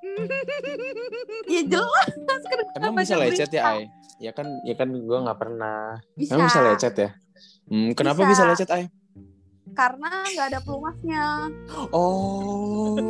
Iya 1.47 1.63
jelas 1.69 2.11
kan 2.17 2.59
Emang 2.77 2.95
bisa 2.97 3.15
lecet 3.17 3.51
ya, 3.51 3.63
Ay? 3.67 3.91
Ya 4.21 4.37
kan, 4.37 4.61
ya 4.69 4.77
kan 4.77 4.93
gue 4.93 5.19
nggak 5.25 5.41
pernah. 5.41 5.97
Bisa. 6.13 6.37
Emang 6.37 6.53
bisa 6.53 6.61
lecet 6.61 6.93
ya? 6.93 7.09
Hmm, 7.73 7.97
kenapa 7.97 8.29
Bisa. 8.29 8.45
bisa 8.45 8.53
lecet, 8.53 8.69
Ay? 8.69 8.93
Karena 9.73 10.29
nggak 10.29 10.47
ada 10.53 10.61
pelumasnya. 10.61 11.49
Oh. 11.89 13.01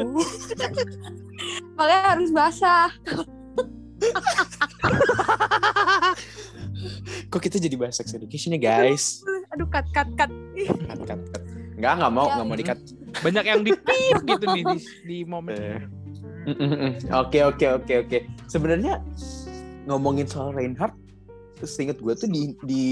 Makanya 1.77 2.07
harus 2.15 2.31
basah. 2.31 2.95
Kok 7.31 7.43
kita 7.43 7.59
jadi 7.59 7.77
bahas 7.77 7.99
sex 7.99 8.15
education 8.15 8.55
ya, 8.55 8.61
guys? 8.63 9.27
Aduh 9.51 9.67
cut 9.67 9.85
cut 9.91 10.07
cut. 10.15 10.31
Cut, 10.31 11.01
cut, 11.11 11.21
cut. 11.35 11.43
Nggak, 11.81 11.93
nggak 11.97 12.13
mau, 12.13 12.27
Ya. 12.29 12.33
nggak 12.39 12.47
mau 12.47 12.57
di-cut. 12.57 12.79
Banyak 13.27 13.45
yang 13.45 13.61
dipip 13.67 14.19
gitu 14.23 14.45
nih 14.47 14.63
di, 14.63 14.79
di 15.09 15.19
momen 15.27 15.91
Eh. 16.49 16.97
Oke, 17.13 17.45
oke, 17.45 17.67
oke, 17.83 17.95
oke. 18.07 18.19
Sebenarnya 18.49 19.03
ngomongin 19.91 20.31
soal 20.31 20.55
Reinhardt, 20.55 20.95
seinget 21.67 21.99
gue 21.99 22.15
tuh 22.15 22.31
di 22.31 22.55
di 22.63 22.83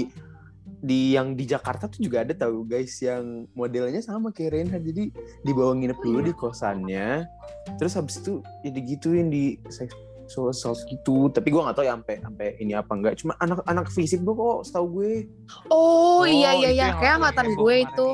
di 0.79 1.17
yang 1.17 1.33
di 1.33 1.49
Jakarta 1.49 1.89
tuh 1.89 2.03
juga 2.03 2.21
ada 2.21 2.35
tahu 2.35 2.67
guys 2.67 2.99
yang 3.01 3.47
modelnya 3.55 4.03
sama 4.03 4.29
kayak 4.35 4.59
Reinhardt. 4.59 4.85
Jadi 4.85 5.15
dibawa 5.47 5.73
nginep 5.79 5.99
dulu 6.03 6.19
di 6.21 6.33
kosannya 6.35 7.23
terus 7.77 7.95
habis 7.95 8.19
itu 8.21 8.41
ya 8.65 8.71
digituin 8.73 9.31
di 9.31 9.57
sexual 10.29 10.53
assault 10.53 10.77
gitu 10.85 11.25
tapi 11.27 11.49
gue 11.49 11.57
nggak 11.57 11.73
tahu 11.73 11.81
ya 11.83 11.97
sampai 11.97 12.15
sampai 12.21 12.47
ini 12.57 12.77
apa 12.77 12.91
enggak 12.93 13.17
cuma 13.17 13.33
anak-anak 13.35 13.89
fisik 13.89 14.21
gue 14.21 14.29
kok 14.31 14.61
setahu 14.61 14.85
gue 14.93 15.25
Oh, 15.67 16.21
iya 16.21 16.53
iya 16.53 16.69
itu 16.69 16.77
iya 16.77 16.85
yang 16.85 16.93
kayak 16.95 17.13
angkatan 17.17 17.45
gue 17.49 17.57
kemarin 17.57 17.89
itu. 17.89 18.07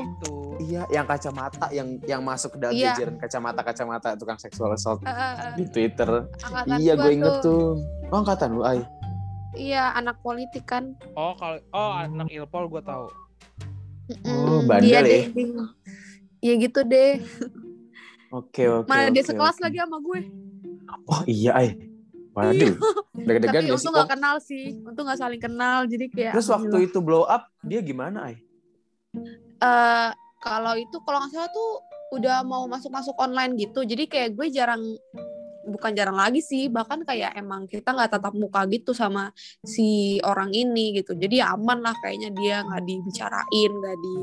iya 0.58 0.82
yang 0.88 1.04
kacamata 1.04 1.66
yang 1.70 1.88
yang 2.02 2.20
masuk 2.20 2.50
ke 2.50 2.58
dalam 2.58 2.72
Iya. 2.72 2.96
jajaran 2.96 3.16
kacamata-kacamata 3.18 4.08
tukang 4.16 4.40
sexual 4.40 4.72
assault 4.72 5.04
eh, 5.04 5.12
di 5.54 5.68
Twitter 5.68 6.08
angkatan 6.40 6.76
iya 6.78 6.92
gue 6.94 7.10
inget 7.12 7.34
tuh 7.38 7.76
oh 8.08 8.16
angkatan 8.16 8.48
lu 8.50 8.64
ay 8.64 8.80
Iya 9.52 9.88
anak 9.94 10.20
politik 10.20 10.64
kan. 10.66 10.92
Oh 11.12 11.32
kalau 11.32 11.56
oh 11.70 11.92
anak 11.96 12.28
Ilpol 12.28 12.68
gue 12.68 12.82
tahu. 12.82 13.08
Oh, 13.08 14.60
Mm-mm, 14.60 14.68
bandel 14.68 14.84
dia 14.86 14.92
ya? 14.92 15.00
deh, 15.02 15.22
dia- 15.30 15.72
Iya 16.38 16.52
gitu 16.60 16.80
deh. 16.82 17.24
oke 18.30 18.62
oke 18.74 18.84
Mana 18.84 19.08
dia 19.08 19.20
oke, 19.22 19.28
sekelas 19.28 19.56
oke. 19.56 19.62
lagi 19.62 19.76
sama 19.78 19.96
gue. 19.98 20.20
oh 21.04 21.20
iya 21.24 21.52
ay 21.54 21.68
waduh 22.36 22.76
deg-degan 23.26 23.64
Tapi 23.64 23.72
untung 23.72 23.94
Oh, 23.96 23.98
gak 23.98 24.10
kenal 24.12 24.36
sih. 24.38 24.76
Untung 24.78 25.08
gak 25.08 25.16
saling 25.16 25.40
kenal. 25.40 25.88
Jadi 25.88 26.06
kayak. 26.12 26.32
terus 26.36 26.46
waktu 26.46 26.76
itu 26.84 26.98
blow 27.00 27.24
up 27.24 27.48
dia 27.64 27.80
gimana 27.80 28.28
ay 28.28 28.36
eh 29.56 30.10
kalau 30.38 30.76
itu 30.76 31.00
kalau 31.02 31.18
nggak 31.18 31.32
salah 31.32 31.48
tuh 31.48 31.70
udah 32.12 32.44
mau 32.44 32.68
masuk-masuk 32.68 33.16
online 33.16 33.56
gitu. 33.56 33.82
Jadi 33.82 34.04
kayak 34.06 34.36
gue 34.36 34.46
jarang 34.52 34.84
bukan 35.66 35.98
jarang 35.98 36.14
lagi 36.14 36.38
sih 36.38 36.70
bahkan 36.70 37.02
kayak 37.02 37.34
emang 37.34 37.66
kita 37.66 37.90
nggak 37.90 38.14
tatap 38.14 38.38
muka 38.38 38.62
gitu 38.70 38.94
sama 38.94 39.34
si 39.66 40.14
orang 40.22 40.54
ini 40.54 40.94
gitu 40.94 41.18
jadi 41.18 41.42
ya 41.42 41.46
aman 41.58 41.82
lah 41.82 41.90
kayaknya 41.98 42.30
dia 42.38 42.56
nggak 42.62 42.86
dibicarain 42.86 43.70
nggak 43.74 43.96
di 43.98 44.14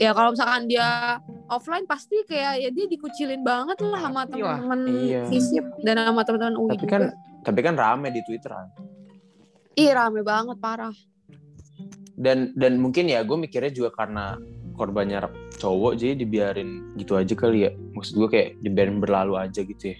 ya 0.00 0.16
kalau 0.16 0.32
misalkan 0.32 0.64
dia 0.64 1.20
offline 1.52 1.84
pasti 1.84 2.24
kayak 2.24 2.64
ya 2.64 2.68
dia 2.72 2.88
dikucilin 2.88 3.44
banget 3.44 3.76
lah 3.84 4.00
sama 4.00 4.24
teman-teman 4.24 4.80
Iya. 4.88 5.28
FISIP 5.28 5.84
dan 5.84 6.00
sama 6.00 6.24
teman-teman 6.24 6.56
UI 6.56 6.72
tapi 6.72 6.80
juga. 6.80 6.92
kan 6.96 7.02
tapi 7.42 7.60
kan 7.60 7.74
rame 7.76 8.08
di 8.10 8.20
Twitter 8.24 8.52
ay 8.52 8.68
Ih 9.78 9.94
rame 9.94 10.20
banget 10.20 10.58
parah. 10.60 10.92
dan 12.20 12.52
dan 12.52 12.76
mungkin 12.76 13.08
ya 13.08 13.24
gue 13.24 13.36
mikirnya 13.38 13.72
juga 13.72 13.96
karena 13.96 14.36
korbannya 14.76 15.24
cowok 15.56 15.96
jadi 15.96 16.16
dibiarin 16.20 16.96
gitu 17.00 17.16
aja 17.16 17.32
kali 17.32 17.64
ya 17.64 17.70
maksud 17.96 18.16
gue 18.16 18.28
kayak 18.28 18.48
dibiarin 18.60 19.00
berlalu 19.00 19.40
aja 19.40 19.60
gitu 19.64 19.96
ya 19.96 19.98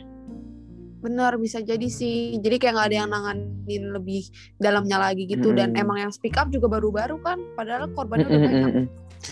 Bener 1.00 1.32
bisa 1.40 1.64
jadi 1.64 1.88
sih. 1.88 2.37
Jadi 2.44 2.61
kayak 2.61 2.76
nggak 2.76 2.88
ada 2.92 2.97
yang 3.00 3.09
nanganin 3.09 3.85
lebih 3.88 4.28
dalamnya 4.61 5.00
lagi 5.00 5.25
gitu. 5.25 5.56
Dan 5.56 5.73
Mm-mm. 5.73 5.80
emang 5.80 5.97
yang 5.97 6.12
speak 6.12 6.37
up 6.37 6.52
juga 6.52 6.68
baru-baru 6.68 7.16
kan. 7.25 7.40
Padahal 7.56 7.88
korbannya 7.97 8.28
udah 8.28 8.37
banyak. 8.44 8.68
Mm-mm-mm. 8.68 8.85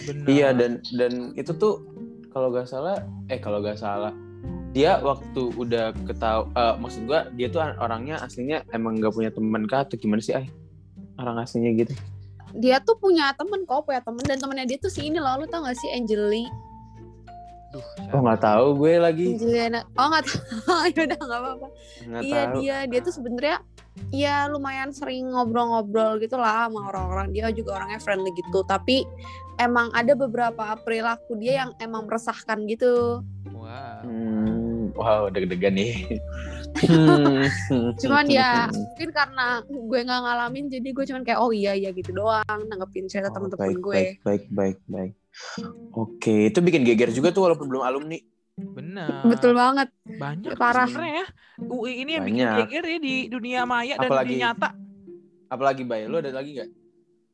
Benar. 0.08 0.24
Iya 0.24 0.48
dan 0.56 0.80
dan 0.96 1.12
itu 1.36 1.52
tuh 1.52 1.84
kalau 2.32 2.48
gak 2.52 2.72
salah 2.72 3.04
eh 3.28 3.36
kalau 3.36 3.60
gak 3.60 3.76
salah 3.76 4.16
dia 4.78 5.02
waktu 5.02 5.42
udah 5.58 5.90
ketahu 6.06 6.54
eh, 6.54 6.74
maksud 6.78 7.02
gua 7.10 7.26
dia 7.34 7.50
tuh 7.50 7.66
orangnya 7.82 8.22
aslinya 8.22 8.62
emang 8.70 9.02
gak 9.02 9.10
punya 9.10 9.34
teman 9.34 9.66
kah 9.66 9.82
atau 9.82 9.98
gimana 9.98 10.22
sih 10.22 10.38
ay 10.38 10.46
orang 11.18 11.42
aslinya 11.42 11.74
gitu. 11.82 11.98
Dia 12.54 12.78
tuh 12.78 12.94
punya 12.94 13.34
temen 13.34 13.66
kok 13.66 13.90
punya 13.90 13.98
temen 14.06 14.22
dan 14.22 14.38
temennya 14.38 14.70
dia 14.70 14.78
tuh 14.78 14.86
si 14.86 15.10
ini 15.10 15.18
loh 15.18 15.34
lu 15.42 15.50
tau 15.50 15.66
gak 15.66 15.74
sih 15.74 15.90
Angeli? 15.90 16.46
Duh, 17.74 17.84
Oh 18.14 18.22
nggak 18.22 18.40
tahu 18.40 18.66
gue 18.78 18.94
lagi. 19.02 19.26
Juliana 19.34 19.82
oh 19.98 20.06
nggak 20.14 20.24
tahu. 20.30 20.40
Ya 20.94 21.00
udah 21.10 21.18
nggak 21.26 21.40
apa-apa. 21.42 21.66
Nggak 22.06 22.22
iya 22.22 22.40
tahu. 22.46 22.54
dia 22.62 22.76
dia 22.86 23.00
tuh 23.02 23.12
sebenarnya 23.18 23.56
ya 24.14 24.46
lumayan 24.46 24.94
sering 24.94 25.26
ngobrol-ngobrol 25.34 26.22
gitu 26.22 26.38
lah 26.38 26.70
sama 26.70 26.86
orang-orang. 26.94 27.34
Dia 27.34 27.50
juga 27.50 27.82
orangnya 27.82 27.98
friendly 27.98 28.30
gitu 28.30 28.62
tapi 28.62 29.02
emang 29.58 29.90
ada 29.90 30.14
beberapa 30.14 30.78
perilaku 30.86 31.34
dia 31.36 31.66
yang 31.66 31.70
emang 31.82 32.06
meresahkan 32.06 32.62
gitu. 32.70 33.26
Wow. 33.52 34.00
Hmm, 34.06 34.57
wow 34.98 35.30
deg-degan 35.30 35.72
nih. 35.72 36.18
Hmm. 36.78 37.48
cuman 37.96 38.28
ya 38.28 38.68
mungkin 38.68 39.08
karena 39.08 39.46
gue 39.64 39.98
nggak 40.00 40.20
ngalamin 40.20 40.64
jadi 40.68 40.88
gue 40.88 41.04
cuman 41.06 41.22
kayak 41.22 41.40
oh 41.40 41.50
iya 41.50 41.72
iya 41.72 41.90
gitu 41.90 42.12
doang 42.12 42.44
nanggepin 42.66 43.08
cerita 43.08 43.30
Oh, 43.30 43.34
teman-teman 43.34 43.66
baik, 43.66 43.78
gue 43.80 43.94
Baik, 43.94 44.14
baik, 44.20 44.44
baik, 44.48 44.78
baik. 44.86 45.12
Oke, 45.92 46.34
itu 46.46 46.58
bikin 46.60 46.82
geger 46.82 47.10
juga 47.10 47.30
tuh 47.30 47.46
walaupun 47.46 47.66
belum 47.66 47.82
alumni. 47.82 48.18
Benar. 48.54 49.22
betul 49.24 49.54
banget 49.54 49.86
Banyak 50.04 50.54
Parah. 50.54 50.90
ya. 50.90 51.26
UI 51.60 52.02
ini 52.02 52.10
yang 52.12 52.24
bikin 52.24 52.42
Banyak. 52.42 52.58
geger 52.66 52.84
ya 52.84 52.98
di 52.98 53.14
dunia 53.28 53.60
maya 53.62 53.94
dan 53.94 54.06
Apalagi- 54.06 54.34
dunia 54.34 54.42
nyata. 54.44 54.68
Apalagi 55.48 55.82
Bay, 55.82 56.04
lu 56.04 56.18
ada 56.18 56.30
lagi 56.30 56.50
nggak? 56.52 56.70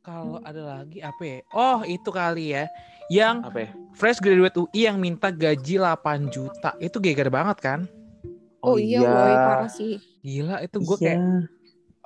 Kalau 0.01 0.37
ada 0.39 0.63
lagi 0.63 1.01
apa 1.01 1.23
ya? 1.23 1.39
Oh, 1.51 1.81
itu 1.83 2.07
kali 2.07 2.53
ya. 2.53 2.69
Yang 3.09 3.37
Apa 3.45 3.59
ya? 3.61 3.71
fresh 3.93 4.19
graduate 4.19 4.57
UI 4.57 4.81
yang 4.85 4.97
minta 4.97 5.29
gaji 5.29 5.77
8 5.77 6.29
juta. 6.29 6.73
Itu 6.79 6.99
geger 6.99 7.29
banget 7.29 7.59
kan? 7.61 7.81
oh, 8.65 8.81
iya, 8.81 9.05
boy 9.05 9.35
parah 9.37 9.69
sih 9.69 10.01
Gila 10.25 10.65
itu 10.65 10.81
gue 10.81 10.97
Iya. 10.97 11.05
kayak 11.05 11.21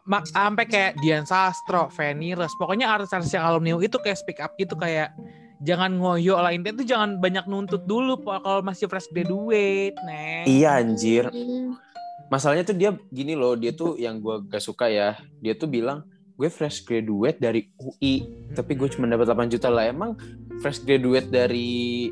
mak 0.02 0.24
sampai 0.26 0.64
kayak 0.66 0.92
Dian 0.98 1.22
Sastro, 1.22 1.86
Feni 1.86 2.34
Res, 2.34 2.50
pokoknya 2.58 2.90
artis-artis 2.90 3.30
yang 3.30 3.46
alumni 3.46 3.78
UI 3.78 3.86
itu 3.86 4.00
kayak 4.02 4.18
speak 4.18 4.42
up 4.42 4.58
gitu 4.58 4.74
kayak 4.74 5.14
jangan 5.60 5.94
ngoyo 5.94 6.34
lah 6.34 6.50
intinya 6.50 6.82
tuh 6.82 6.88
jangan 6.88 7.22
banyak 7.22 7.46
nuntut 7.46 7.86
dulu 7.86 8.18
kalau 8.18 8.58
masih 8.58 8.90
fresh 8.90 9.06
graduate, 9.12 9.94
neng. 10.02 10.50
Iya 10.50 10.82
anjir. 10.82 11.30
Hmm. 11.30 11.78
Masalahnya 12.26 12.66
tuh 12.66 12.74
dia 12.74 12.90
gini 13.08 13.38
loh, 13.38 13.54
dia 13.54 13.70
tuh 13.70 13.94
yang 13.94 14.18
gua 14.18 14.42
gak 14.42 14.60
suka 14.60 14.90
ya. 14.90 15.14
Dia 15.38 15.54
tuh 15.54 15.70
bilang 15.70 16.02
gue 16.34 16.48
fresh 16.48 16.82
graduate 16.82 17.38
dari 17.38 17.70
UI, 17.76 18.26
tapi 18.50 18.74
gue 18.74 18.88
cuma 18.90 19.06
dapat 19.06 19.26
8 19.26 19.46
juta 19.46 19.68
lah. 19.68 19.86
Emang 19.86 20.18
fresh 20.58 20.82
graduate 20.82 21.28
dari 21.28 22.08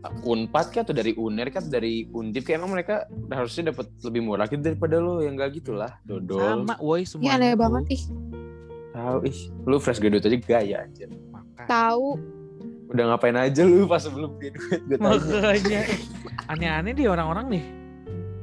Unpad 0.00 0.66
kah 0.70 0.80
atau 0.80 0.92
dari 0.92 1.12
Uner 1.12 1.48
kah 1.48 1.60
atau 1.60 1.68
dari 1.70 2.08
Undip 2.08 2.42
kayak 2.42 2.58
emang 2.58 2.72
mereka 2.72 3.04
harusnya 3.28 3.68
dapat 3.68 3.84
lebih 4.00 4.22
murah 4.22 4.46
gitu 4.46 4.62
daripada 4.62 4.96
lo 4.96 5.20
yang 5.20 5.36
gak 5.36 5.52
gitu 5.54 5.72
lah, 5.72 6.00
dodol. 6.02 6.64
sama 6.64 6.74
woi 6.78 7.00
Iya 7.00 7.08
semua. 7.10 7.36
aneh 7.36 7.52
banget 7.52 7.84
ih 7.90 8.02
Tahu 8.90 9.16
ih, 9.22 9.38
lu 9.62 9.76
fresh 9.76 10.00
graduate 10.00 10.26
aja 10.26 10.38
gaya 10.40 10.76
anjir. 10.82 11.08
tahu 11.62 12.16
Udah 12.88 13.04
ngapain 13.06 13.36
aja 13.36 13.62
lu 13.62 13.84
pas 13.84 14.00
sebelum 14.00 14.34
graduate 14.34 14.98
gue 14.98 15.38
tanya. 15.38 15.80
Makanya 16.24 16.48
aneh-aneh 16.48 16.90
deh 16.90 17.06
orang-orang 17.06 17.46
nih. 17.52 17.64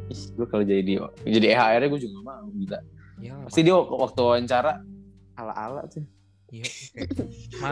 Ih, 0.07 0.21
gue 0.31 0.45
kalau 0.45 0.63
jadi 0.63 0.91
jadi 1.19 1.45
EHR 1.51 1.89
gue 1.89 1.99
juga 1.99 2.17
mau 2.23 2.47
gila. 2.47 2.79
Iya, 3.17 3.33
Pasti 3.43 3.59
dia 3.59 3.75
wak- 3.75 3.91
waktu 3.91 4.19
wawancara 4.21 4.79
ala-ala 5.33 5.83
tuh. 5.89 6.05
Iya, 6.47 6.63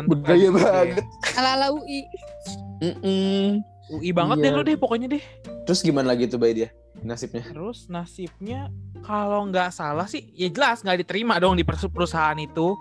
Bergaya 0.05 0.47
kan. 0.47 0.53
banget. 0.53 1.05
ala-ala 1.33 1.67
UI 1.71 2.03
Mm-mm. 2.77 3.63
UI 3.89 4.11
banget 4.11 4.37
Iya. 4.37 4.43
deh 4.43 4.51
lu 4.51 4.61
deh 4.63 4.75
pokoknya 4.75 5.07
deh. 5.09 5.23
Terus 5.63 5.79
gimana 5.79 6.11
lagi 6.11 6.25
tuh 6.25 6.35
Bay 6.35 6.51
dia 6.53 6.69
nasibnya? 6.97 7.45
Terus 7.45 7.87
nasibnya 7.87 8.67
kalau 9.01 9.45
nggak 9.45 9.69
salah 9.69 10.05
sih 10.05 10.27
ya 10.31 10.49
jelas 10.49 10.81
nggak 10.81 11.01
diterima 11.01 11.37
dong 11.37 11.55
di 11.55 11.63
perusahaan 11.63 12.35
itu. 12.35 12.75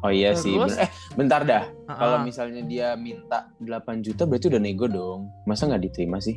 Oh 0.00 0.08
iya 0.08 0.32
sih. 0.32 0.52
Terus? 0.52 0.74
bener. 0.74 0.82
Eh 0.82 0.90
bentar 1.14 1.40
dah. 1.42 1.64
Kalau 1.86 2.16
Heeh. 2.18 2.26
misalnya 2.26 2.62
dia 2.62 2.92
minta 2.94 3.48
8 3.56 3.70
juta 4.00 4.24
berarti 4.24 4.48
udah 4.48 4.58
nego 4.58 4.86
dong. 4.86 5.28
Masa 5.44 5.64
nggak 5.66 5.82
diterima 5.82 6.18
sih? 6.18 6.36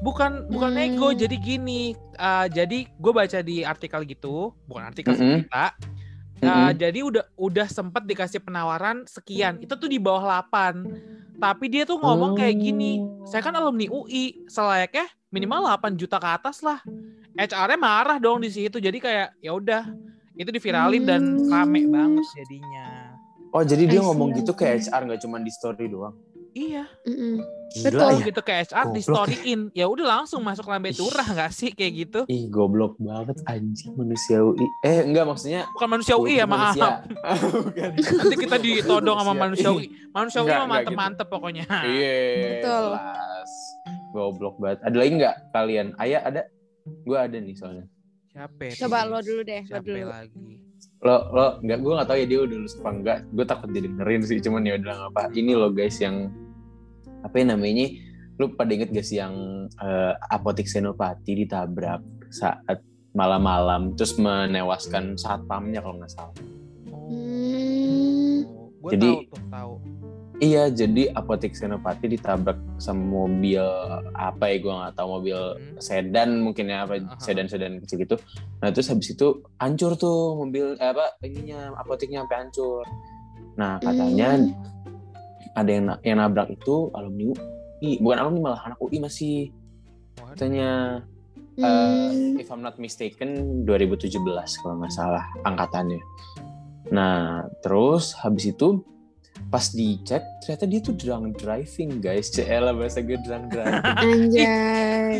bukan 0.00 0.46
bukan 0.46 0.70
Hmm. 0.70 0.78
nego 0.78 1.08
jadi 1.10 1.32
gini 1.34 1.90
uh, 2.14 2.44
jadi 2.46 2.84
gue 2.86 3.12
baca 3.12 3.40
di 3.40 3.64
artikel 3.64 4.04
gitu 4.04 4.52
bukan 4.66 4.84
artikel 4.84 5.16
sih, 5.16 5.42
Uh, 6.44 6.50
Mm-mm. 6.68 6.76
jadi 6.76 7.00
udah 7.00 7.24
udah 7.34 7.66
sempet 7.66 8.04
dikasih 8.04 8.38
penawaran 8.38 9.02
sekian 9.04 9.56
itu 9.58 9.72
tuh 9.72 9.86
di 9.86 9.96
bawah 9.96 10.44
8 10.44 10.84
tapi 11.36 11.66
dia 11.66 11.82
tuh 11.82 11.96
ngomong 11.96 12.36
kayak 12.36 12.54
gini 12.54 13.00
Oh. 13.00 13.24
saya 13.24 13.40
kan 13.40 13.52
alumni 13.52 13.86
UI 13.86 14.44
selayaknya 14.46 15.04
minimal 15.28 15.64
8 15.66 15.96
juta 15.96 16.16
ke 16.16 16.28
atas 16.30 16.60
lah 16.60 16.78
HR-nya 17.34 17.74
marah 17.74 18.18
dong 18.18 18.38
di 18.38 18.48
situ 18.48 18.76
jadi 18.76 18.94
kayak 18.94 19.28
ya 19.40 19.50
udah 19.50 19.82
itu 20.34 20.50
diviralin 20.50 21.02
dan 21.02 21.22
Hmm. 21.34 21.48
rame 21.48 21.86
banget 21.86 22.26
jadinya 22.34 22.86
Oh 23.50 23.62
jadi 23.62 23.86
dia 23.86 24.02
ngomong 24.02 24.34
gitu 24.34 24.50
ke 24.50 24.66
HR 24.66 25.06
nggak 25.06 25.20
cuma 25.22 25.38
di 25.38 25.46
story 25.46 25.86
doang. 25.86 26.10
Iya 26.54 26.84
Mm-mm. 27.02 27.42
Gila 27.74 27.82
Betul. 27.84 28.10
ya. 28.12 28.24
gitu 28.24 28.40
ke 28.40 28.52
HR 28.54 28.66
di 28.88 29.02
Goblok. 29.02 29.02
storyin 29.02 29.60
ya 29.70 29.86
udah 29.86 30.06
langsung 30.08 30.40
masuk 30.40 30.64
lambe 30.64 30.90
turah 30.90 31.26
nggak 31.26 31.50
sih 31.50 31.70
kayak 31.70 31.92
gitu 32.00 32.20
Ih 32.24 32.46
goblok 32.46 32.94
banget 32.96 33.34
anjing 33.44 33.90
manusia 33.92 34.38
UI. 34.38 34.62
Eh 34.80 35.02
enggak 35.02 35.26
maksudnya 35.26 35.66
bukan 35.72 35.88
manusia 35.90 36.14
UI 36.14 36.34
ya 36.36 36.46
maaf. 36.46 36.78
Bukan. 37.66 37.90
nanti 37.98 38.36
kita 38.38 38.56
ditodong 38.56 39.16
sama 39.16 39.34
manusia 39.34 39.68
UI 39.68 39.90
manusia 40.08 40.40
UI 40.40 40.46
mah 40.46 40.54
enggak 40.54 40.70
mantep-mantep 40.86 41.26
pokoknya 41.26 41.66
Iya. 41.66 42.14
Betul. 42.62 42.84
Kelas. 42.94 43.52
Goblok 44.10 44.54
banget. 44.56 44.78
Ada 44.80 44.96
lagi 44.96 45.10
nggak 45.12 45.36
kalian? 45.50 45.86
Ayah 45.98 46.20
ada? 46.22 46.42
Gue 47.02 47.16
ada 47.16 47.34
nih 47.34 47.54
soalnya. 47.54 47.86
siapa 48.26 48.62
ya, 48.64 48.74
coba 48.80 48.98
lo 49.04 49.18
dulu 49.20 49.42
deh 49.42 49.62
lo 49.62 49.68
siapa 49.68 49.82
dulu 49.84 50.04
lagi 50.04 50.46
Lo 51.00 51.16
lo 51.28 51.46
nggak 51.60 51.78
gue 51.80 51.92
nggak 51.92 52.08
tahu 52.08 52.18
ya 52.18 52.26
dia 52.26 52.38
udah 52.40 52.56
lulus 52.56 52.74
apa 52.76 52.90
enggak. 52.92 53.18
Gue 53.28 53.44
takut 53.44 53.68
didengerin 53.68 54.22
sih 54.22 54.38
cuman 54.38 54.62
ya 54.62 54.74
udah 54.76 54.96
apa. 55.08 55.22
Ini 55.30 55.52
lo 55.52 55.68
guys 55.68 55.98
yang 55.98 56.30
apa 57.24 57.34
ya 57.34 57.44
namanya? 57.50 57.88
Lu 58.36 58.52
pada 58.52 58.70
inget 58.70 58.90
gak 58.90 59.02
sih 59.02 59.16
yang 59.16 59.32
eh, 59.72 60.12
apotek 60.28 60.68
Senopati 60.68 61.32
ditabrak 61.34 62.04
saat 62.28 62.84
malam-malam 63.14 63.94
terus 63.94 64.18
menewaskan 64.18 65.14
satpamnya 65.14 65.78
kalau 65.78 65.96
nggak 65.96 66.10
salah. 66.10 66.34
Hmm. 66.90 68.42
Jadi- 68.84 69.14
tahu 69.16 69.32
tuh 69.32 69.44
tahu 69.48 69.74
Iya, 70.34 70.66
jadi 70.66 71.14
apotek 71.14 71.54
Senopati 71.54 72.10
ditabrak 72.10 72.58
sama 72.76 73.00
mobil 73.22 73.62
apa 74.12 74.50
ya 74.50 74.58
gue 74.58 74.74
nggak 74.74 74.94
tahu 74.98 75.08
mobil 75.14 75.38
Hmm. 75.38 75.78
sedan 75.78 76.42
mungkin 76.42 76.68
ya 76.68 76.82
apa 76.82 76.98
Aha. 76.98 77.16
sedan-sedan 77.22 77.78
kecil 77.80 78.02
gitu. 78.02 78.16
Nah 78.58 78.74
terus 78.74 78.90
habis 78.90 79.14
itu 79.14 79.46
hancur 79.56 79.94
tuh 79.94 80.34
mobil 80.34 80.74
eh, 80.74 80.90
apa 80.90 81.14
ininya 81.22 81.78
apoteknya 81.78 82.26
sampai 82.26 82.38
hancur. 82.44 82.82
Nah 83.54 83.78
katanya 83.78 84.28
Hmm. 84.34 84.50
Ada 85.54 85.70
yang 85.70 85.86
yang 86.02 86.18
nabrak 86.18 86.50
itu 86.50 86.90
alumni 86.92 87.30
UI, 87.30 87.98
bukan 88.02 88.18
alumni 88.18 88.40
malah 88.50 88.60
anak 88.66 88.78
UI 88.82 88.98
masih 88.98 89.54
katanya 90.34 91.02
Hmm. 91.54 92.34
eh, 92.34 92.42
if 92.42 92.50
I'm 92.50 92.66
not 92.66 92.82
mistaken 92.82 93.62
2017 93.62 94.18
kalau 94.58 94.74
nggak 94.82 94.90
salah 94.90 95.22
angkatannya. 95.46 96.02
Nah 96.90 97.46
terus 97.62 98.10
habis 98.18 98.50
itu 98.50 98.82
pas 99.54 99.70
dicek 99.70 100.22
ternyata 100.42 100.66
dia 100.66 100.80
tuh 100.82 100.98
drunk 100.98 101.38
driving 101.38 102.02
guys. 102.02 102.26
Cela 102.34 102.74
bahasa 102.74 102.98
gue 103.06 103.18
drunk 103.22 103.54
driving. 103.54 103.86
Anjay. 104.02 104.46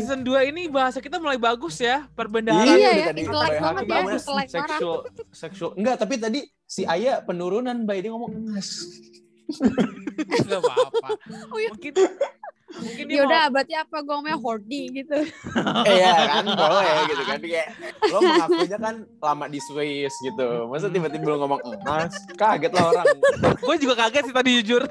season 0.03 0.27
2 0.27 0.51
ini 0.51 0.67
bahasa 0.67 0.99
kita 0.99 1.23
mulai 1.23 1.39
bagus 1.39 1.79
ya 1.79 2.03
perbendaharaan 2.19 2.75
Iya 2.75 2.89
ya, 2.91 3.05
tadi 3.15 3.21
intelek 3.23 3.55
banget 3.63 3.83
ya, 3.87 3.99
intelek. 4.03 4.47
Sexual, 4.51 4.97
sexual. 5.31 5.71
Enggak, 5.79 5.95
tapi 6.03 6.19
tadi 6.19 6.39
si 6.67 6.83
Aya 6.83 7.23
penurunan, 7.23 7.87
Bay. 7.87 8.03
Dia 8.03 8.11
ngomong 8.11 8.35
emas. 8.35 8.91
Nggak 9.45 10.61
apa-apa 10.61 11.09
Oh 11.51 11.57
iya. 11.57 11.69
mungkin 11.71 11.93
mungkin 12.75 13.03
dia 13.07 13.15
Ya 13.15 13.23
udah, 13.23 13.43
mau 13.47 13.51
berarti 13.55 13.73
apa 13.73 13.97
gue 13.97 14.11
ngomongnya 14.11 14.37
horny 14.37 14.81
gitu. 14.91 15.15
eh 15.85 15.95
ya 16.03 16.13
kan, 16.27 16.43
boleh 16.43 16.91
gitu 17.07 17.23
kan. 17.23 17.37
Kayak 17.39 17.67
lo 18.03 18.17
mengakunya 18.19 18.77
kan 18.77 18.95
lama 19.15 19.45
di 19.47 19.59
Swiss 19.61 20.15
gitu. 20.19 20.47
Masa 20.67 20.89
tiba-tiba 20.89 21.23
lo 21.25 21.37
ngomong 21.39 21.61
emas? 21.63 22.11
Kaget 22.33 22.71
lah 22.73 22.91
orang. 22.91 23.05
gue 23.55 23.75
juga 23.79 23.93
kaget 23.97 24.23
sih 24.27 24.35
tadi 24.35 24.49
jujur 24.59 24.81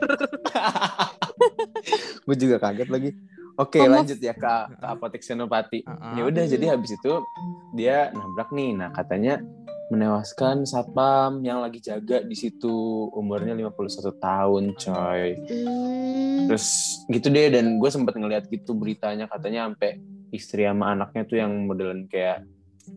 Gue 2.24 2.36
juga 2.36 2.56
kaget 2.58 2.88
lagi. 2.88 3.10
Oke, 3.54 3.78
Oh, 3.78 3.86
lanjut 3.86 4.18
ya 4.18 4.34
ke, 4.34 4.54
ke 4.74 4.86
apotek 4.86 5.22
Senopati. 5.22 5.86
Heeh. 5.86 6.14
Ya 6.18 6.22
udah, 6.26 6.44
jadi 6.50 6.66
habis 6.74 6.98
itu 6.98 7.12
dia 7.74 8.10
nabrak 8.10 8.50
nih. 8.50 8.74
Nah, 8.74 8.90
katanya 8.90 9.38
menewaskan 9.92 10.64
satpam 10.64 11.44
yang 11.44 11.60
lagi 11.60 11.78
jaga 11.78 12.24
di 12.24 12.34
situ 12.34 13.06
umurnya 13.14 13.54
51 13.54 14.16
tahun, 14.18 14.64
coy. 14.74 15.28
Hmm. 15.38 16.50
Terus 16.50 16.66
gitu 17.06 17.30
deh 17.30 17.52
dan 17.52 17.78
gue 17.78 17.90
sempet 17.92 18.16
ngeliat 18.16 18.48
gitu 18.48 18.74
beritanya 18.74 19.30
katanya 19.30 19.70
sampai 19.70 20.02
istri 20.34 20.66
sama 20.66 20.96
anaknya 20.96 21.22
tuh 21.28 21.36
yang 21.38 21.52
modelan 21.70 22.10
kayak 22.10 22.42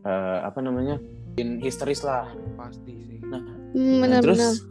eh, 0.04 0.40
apa 0.42 0.60
namanya? 0.64 0.98
in 1.38 1.62
histeris 1.62 2.02
lah. 2.02 2.26
pasti 2.58 2.94
sih 3.06 3.18
Hmm, 3.78 4.02
Nah, 4.10 4.24
terus 4.24 4.66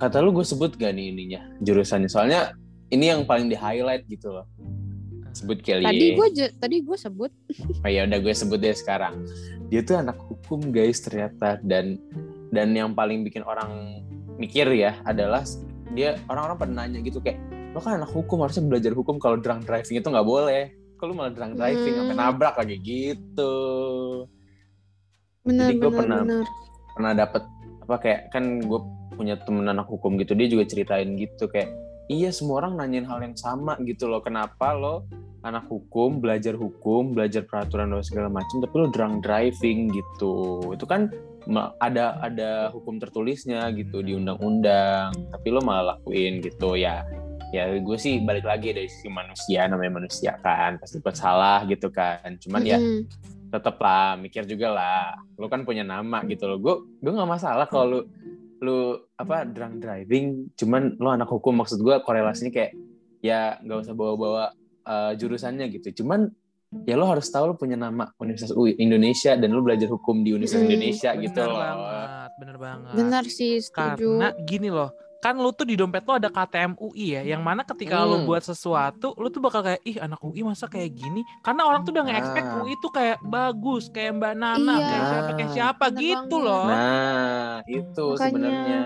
kata 0.00 0.24
lu 0.24 0.32
gue 0.32 0.46
sebut 0.46 0.72
gak 0.78 0.94
nih 0.96 1.12
ininya 1.12 1.42
jurusannya? 1.60 2.08
Soalnya 2.08 2.56
ini 2.88 3.12
yang 3.12 3.28
paling 3.28 3.52
di 3.52 3.56
highlight 3.58 4.08
gitu 4.08 4.32
loh. 4.32 4.48
Sebut 5.30 5.58
kali 5.58 5.82
Tadi 5.82 6.06
gue 6.14 6.26
tadi 6.54 6.76
gue 6.80 6.96
sebut. 6.96 7.32
Oh 7.84 7.88
ya 7.88 8.04
udah 8.04 8.18
gue 8.18 8.32
sebut 8.32 8.58
deh 8.58 8.72
sekarang. 8.72 9.22
Dia 9.68 9.80
tuh 9.80 9.96
anak 9.96 10.18
hukum 10.18 10.70
guys 10.70 10.98
ternyata 10.98 11.60
dan 11.60 12.00
dan 12.48 12.72
yang 12.72 12.92
paling 12.92 13.22
bikin 13.22 13.42
orang 13.42 14.00
mikir 14.36 14.64
ya 14.70 14.96
adalah 15.02 15.44
dia 15.92 16.16
orang-orang 16.26 16.56
pada 16.56 16.72
nanya 16.74 16.98
gitu 17.00 17.18
kayak 17.18 17.36
lo 17.70 17.80
kan 17.80 17.96
anak 17.96 18.08
hukum 18.08 18.40
harusnya 18.40 18.64
belajar 18.64 18.92
hukum 18.92 19.16
kalau 19.16 19.36
drunk 19.36 19.64
driving 19.64 19.98
itu 19.98 20.08
nggak 20.08 20.24
boleh 20.24 20.72
kalau 20.96 21.12
malah 21.12 21.28
drunk 21.28 21.54
driving 21.54 21.92
Hmm. 21.92 22.00
sampai 22.02 22.16
nabrak 22.16 22.54
lagi 22.56 22.76
gitu 22.80 23.54
benar 25.42 25.68
Jadi 25.68 25.74
benar 25.76 25.92
pernah- 25.92 26.22
benar 26.24 26.46
pernah 26.92 27.12
dapet 27.14 27.42
apa 27.82 27.94
kayak 27.98 28.20
kan 28.30 28.44
gue 28.58 28.80
punya 29.12 29.34
temen 29.38 29.64
anak 29.64 29.86
hukum 29.86 30.16
gitu 30.16 30.32
dia 30.32 30.46
juga 30.46 30.64
ceritain 30.64 31.12
gitu 31.14 31.44
kayak 31.48 31.68
iya 32.08 32.32
semua 32.32 32.64
orang 32.64 32.80
nanyain 32.80 33.06
hal 33.06 33.20
yang 33.22 33.36
sama 33.36 33.76
gitu 33.84 34.08
loh. 34.08 34.24
Kenapa 34.24 34.72
lo 34.74 35.04
anak 35.46 35.70
hukum 35.70 36.18
belajar 36.18 36.58
hukum 36.58 37.14
belajar 37.14 37.46
peraturan 37.46 37.94
dan 37.94 38.02
segala 38.02 38.28
macam 38.32 38.58
tapi 38.58 38.74
lo 38.74 38.88
drunk 38.90 39.22
driving 39.22 39.92
gitu? 39.92 40.60
Itu 40.74 40.84
kan 40.88 41.12
ada 41.80 42.18
ada 42.20 42.68
hukum 42.74 43.00
tertulisnya 43.00 43.70
gitu 43.72 44.04
di 44.04 44.16
undang-undang 44.16 45.14
tapi 45.32 45.48
lo 45.52 45.60
malah 45.62 45.96
lakuin 45.96 46.40
gitu. 46.42 46.74
Ya 46.74 47.04
ya 47.48 47.68
gue 47.80 47.96
sih 47.96 48.20
balik 48.20 48.44
lagi 48.44 48.76
dari 48.76 48.92
sisi 48.92 49.08
manusia 49.08 49.64
namanya 49.64 50.04
manusia 50.04 50.36
kan 50.44 50.76
pasti 50.76 51.00
buat 51.00 51.16
salah 51.16 51.64
gitu 51.68 51.92
kan. 51.92 52.36
Cuman 52.40 52.64
ya 52.64 52.80
tetep 53.48 53.76
lah 53.80 54.16
mikir 54.20 54.44
juga 54.44 54.68
lah. 54.72 55.16
Lu 55.40 55.48
kan 55.48 55.64
punya 55.64 55.84
nama 55.84 56.24
gitu 56.28 56.44
loh. 56.44 56.58
Gue 56.60 56.74
gue 57.00 57.12
nggak 57.12 57.30
masalah 57.30 57.64
kalau 57.68 58.04
lu 58.58 58.98
apa 59.14 59.46
drunk 59.46 59.78
driving 59.78 60.50
cuman 60.58 60.98
lu 60.98 61.08
anak 61.08 61.30
hukum 61.30 61.54
maksud 61.62 61.78
gue 61.78 61.94
korelasinya 62.02 62.50
kayak 62.50 62.72
ya 63.22 63.58
nggak 63.62 63.78
usah 63.86 63.94
bawa-bawa 63.94 64.44
uh, 64.86 65.12
jurusannya 65.14 65.66
gitu. 65.74 66.02
Cuman 66.02 66.30
ya 66.84 67.00
lo 67.00 67.08
harus 67.08 67.26
tahu 67.32 67.50
lo 67.50 67.54
punya 67.56 67.80
nama 67.80 68.12
Universitas 68.20 68.52
UI 68.52 68.76
Indonesia 68.76 69.32
dan 69.34 69.50
lo 69.56 69.64
belajar 69.64 69.88
hukum 69.88 70.20
di 70.20 70.36
Universitas 70.36 70.62
Mm, 70.62 70.70
Indonesia 70.70 71.10
gitu 71.16 71.40
bener 71.40 71.48
loh. 71.48 71.58
banget 71.58 72.08
bener 72.38 72.56
banget. 72.60 72.92
Benar 72.94 73.24
sih 73.26 73.52
setuju. 73.58 74.08
Karena 74.20 74.28
gini 74.44 74.68
loh 74.68 74.90
kan 75.18 75.34
lu 75.34 75.50
tuh 75.50 75.62
di 75.62 75.74
dompet 75.74 76.02
lo 76.02 76.14
ada 76.14 76.26
KTM 76.26 76.78
UI 76.78 77.06
ya 77.12 77.26
yang 77.26 77.42
mana 77.42 77.62
ketika 77.62 78.02
lu 78.02 78.22
Hmm. 78.22 78.26
buat 78.26 78.38
sesuatu 78.40 79.14
lu 79.14 79.26
tuh 79.28 79.38
bakal 79.38 79.60
kayak 79.60 79.82
ih 79.82 79.98
anak 79.98 80.20
UI 80.20 80.42
masa 80.42 80.64
kayak 80.64 80.94
gini 80.94 81.20
karena 81.40 81.62
orang 81.62 81.82
tuh 81.82 81.90
udah 81.90 82.06
nge-expect 82.06 82.46
Ah. 82.46 82.56
UI 82.56 82.74
tuh 82.78 82.92
kayak 82.92 83.18
bagus 83.20 83.84
kayak 83.88 84.14
Mbak 84.14 84.34
Nana 84.34 84.74
Iya. 84.74 84.86
kayak 84.86 85.02
siapa 85.04 85.30
kayak 85.32 85.50
siapa 85.52 85.84
Bener 85.88 85.98
gitu 86.00 86.14
banget. 86.32 86.46
loh 86.46 86.64
Nah, 86.64 87.54
itu 87.66 88.06
sebenarnya. 88.16 88.80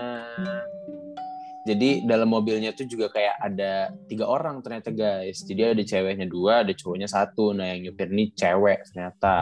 Jadi 1.63 2.03
dalam 2.03 2.27
mobilnya 2.27 2.75
tuh 2.75 2.83
juga 2.83 3.07
kayak 3.07 3.39
ada 3.39 3.71
tiga 4.05 4.27
orang 4.27 4.59
ternyata 4.59 4.91
guys. 4.91 5.39
Jadi 5.39 5.61
ada 5.63 5.79
ceweknya 5.81 6.27
dua, 6.27 6.59
ada 6.59 6.75
cowoknya 6.75 7.07
satu. 7.07 7.55
Nah 7.55 7.71
yang 7.71 7.87
nyupir 7.87 8.11
ini 8.11 8.35
cewek 8.35 8.83
ternyata. 8.89 9.37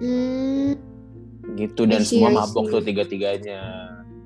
Hmm, 0.00 0.72
Gitu 1.54 1.84
dan 1.84 2.00
I 2.00 2.04
see, 2.04 2.16
semua 2.16 2.32
mabok 2.32 2.70
tuh 2.70 2.80
tiga-tiganya. 2.80 3.60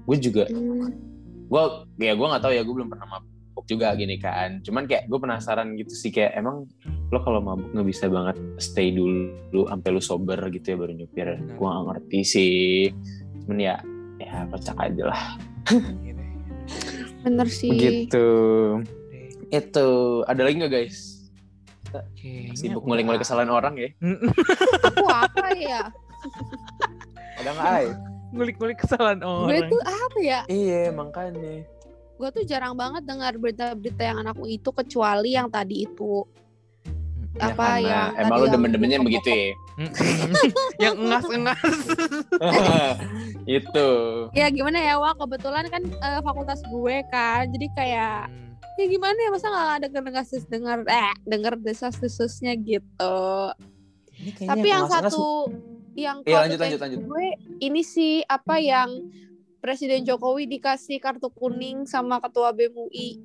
Gue 0.06 0.16
juga, 0.16 0.46
hmm. 0.46 1.09
Gue 1.50 1.62
ya 1.98 2.14
gue 2.14 2.26
nggak 2.26 2.42
tahu 2.42 2.52
ya 2.54 2.62
gue 2.62 2.74
belum 2.74 2.88
pernah 2.88 3.06
mabok 3.10 3.64
juga 3.66 3.90
gini 3.92 4.16
kan. 4.16 4.62
Cuman 4.62 4.86
kayak 4.86 5.10
gue 5.10 5.18
penasaran 5.18 5.74
gitu 5.74 5.90
sih 5.92 6.08
kayak 6.08 6.38
emang 6.38 6.70
lo 7.10 7.18
kalau 7.20 7.42
mabuk 7.42 7.74
nggak 7.74 7.88
bisa 7.90 8.06
banget 8.06 8.38
stay 8.56 8.94
dulu 8.94 9.66
sampai 9.66 9.90
lu 9.90 9.98
sober 10.00 10.38
gitu 10.48 10.72
ya 10.72 10.76
baru 10.78 10.92
nyupir. 10.94 11.28
Benar. 11.36 11.56
Gue 11.58 11.66
nggak 11.66 11.84
ngerti 11.90 12.18
sih. 12.22 12.64
Cuman 13.44 13.58
ya 13.58 13.76
ya 14.16 14.46
kocak 14.46 14.78
aja 14.78 15.04
lah. 15.10 15.22
Gini. 16.00 16.24
bener 17.20 17.48
sih. 17.60 18.06
Deh, 18.06 18.06
Itu 19.50 19.86
ada 20.24 20.40
lagi 20.46 20.56
nggak 20.56 20.70
guys? 20.70 21.18
kayaknya 22.14 22.54
Sibuk 22.54 22.86
ngulik-ngulik 22.86 23.26
kesalahan 23.26 23.50
orang 23.50 23.74
ya? 23.74 23.90
aku 24.78 25.04
apa 25.10 25.46
ya 25.58 25.90
Ada 27.42 27.50
nggak? 27.50 27.66
Ngulik-ngulik 28.30 28.78
kesalahan 28.78 29.18
gue 29.18 29.26
orang. 29.26 29.68
tuh 29.68 29.82
apa 29.82 30.18
ya? 30.20 30.40
Iya 30.46 30.90
makanya. 30.90 31.66
gue 32.14 32.28
tuh 32.30 32.44
jarang 32.44 32.74
banget 32.74 33.02
dengar 33.02 33.32
berita-berita 33.34 34.02
yang 34.02 34.20
anakku 34.20 34.44
itu 34.44 34.68
kecuali 34.70 35.32
yang 35.32 35.48
tadi 35.48 35.84
itu. 35.84 36.28
Ya, 37.32 37.48
apa 37.48 37.56
karena 37.56 37.78
yang 37.80 38.08
emang 38.12 38.26
tadi 38.28 38.36
lu 38.36 38.42
yang 38.42 38.52
demen-demennya 38.52 38.98
begitu 39.00 39.28
ya? 39.30 39.50
Yang 40.82 40.94
engas-engas 40.98 41.62
itu. 43.62 43.88
ya 44.32 44.46
gimana 44.48 44.78
ya 44.78 44.94
wah 44.96 45.14
kebetulan 45.14 45.64
kan 45.66 45.82
eh, 45.82 46.20
fakultas 46.20 46.60
gue 46.62 46.96
kan 47.08 47.48
jadi 47.48 47.66
kayak 47.72 48.20
Hmm. 48.26 48.56
ya 48.78 48.86
gimana 48.88 49.18
ya 49.18 49.30
masa 49.30 49.46
nggak 49.46 49.70
ada 49.76 49.86
dengar 49.90 50.12
dengar 50.46 50.78
eh 50.86 51.14
dengar 51.22 51.52
desas 51.56 51.96
desusnya 51.96 52.52
gitu. 52.56 53.18
Ini 54.14 54.30
kayaknya 54.34 54.50
tapi 54.50 54.66
yang 54.66 54.84
ngas-ngas- 54.84 55.12
satu 55.12 55.26
yang 55.92 56.22
kalau 56.22 56.40
lanjut, 56.40 56.56
kayak 56.56 56.70
lanjut, 56.70 56.80
lanjut. 56.80 56.98
gue 57.02 57.26
ini 57.60 57.82
sih 57.82 58.22
apa 58.22 58.56
yang 58.56 58.88
Presiden 59.58 60.02
Jokowi 60.02 60.48
dikasih 60.48 60.96
kartu 60.98 61.28
kuning 61.28 61.84
sama 61.84 62.16
ketua 62.18 62.48
BEM 62.50 62.72
UI. 62.72 63.20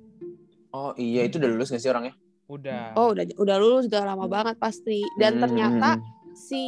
Oh 0.70 0.92
iya 0.94 1.24
itu 1.24 1.38
udah 1.38 1.48
lulus 1.48 1.70
nggak 1.70 1.80
sih 1.80 1.88
orangnya? 1.88 2.14
udah 2.46 2.94
Oh 2.94 3.10
udah 3.10 3.26
udah 3.36 3.58
lulus 3.58 3.88
udah 3.88 4.06
lama 4.06 4.26
banget 4.26 4.54
pasti. 4.56 5.02
Dan 5.16 5.36
Hmm, 5.36 5.42
ternyata 5.42 5.90
hmm, 5.94 6.04
si 6.36 6.64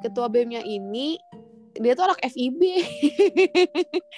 ketua 0.00 0.26
BEM-nya 0.26 0.60
ini 0.60 1.14
dia 1.74 1.92
tuh 1.92 2.08
anak 2.08 2.24
FIB. 2.24 2.60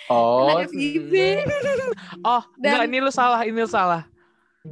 Oh, 0.07 0.47
anak 0.49 0.71
FIB. 0.71 1.13
oh 2.23 2.43
enggak 2.57 2.79
Dan- 2.79 2.87
ini 2.87 2.99
lu 2.99 3.11
salah 3.11 3.43
ini 3.43 3.59
lu 3.59 3.67
salah 3.67 4.07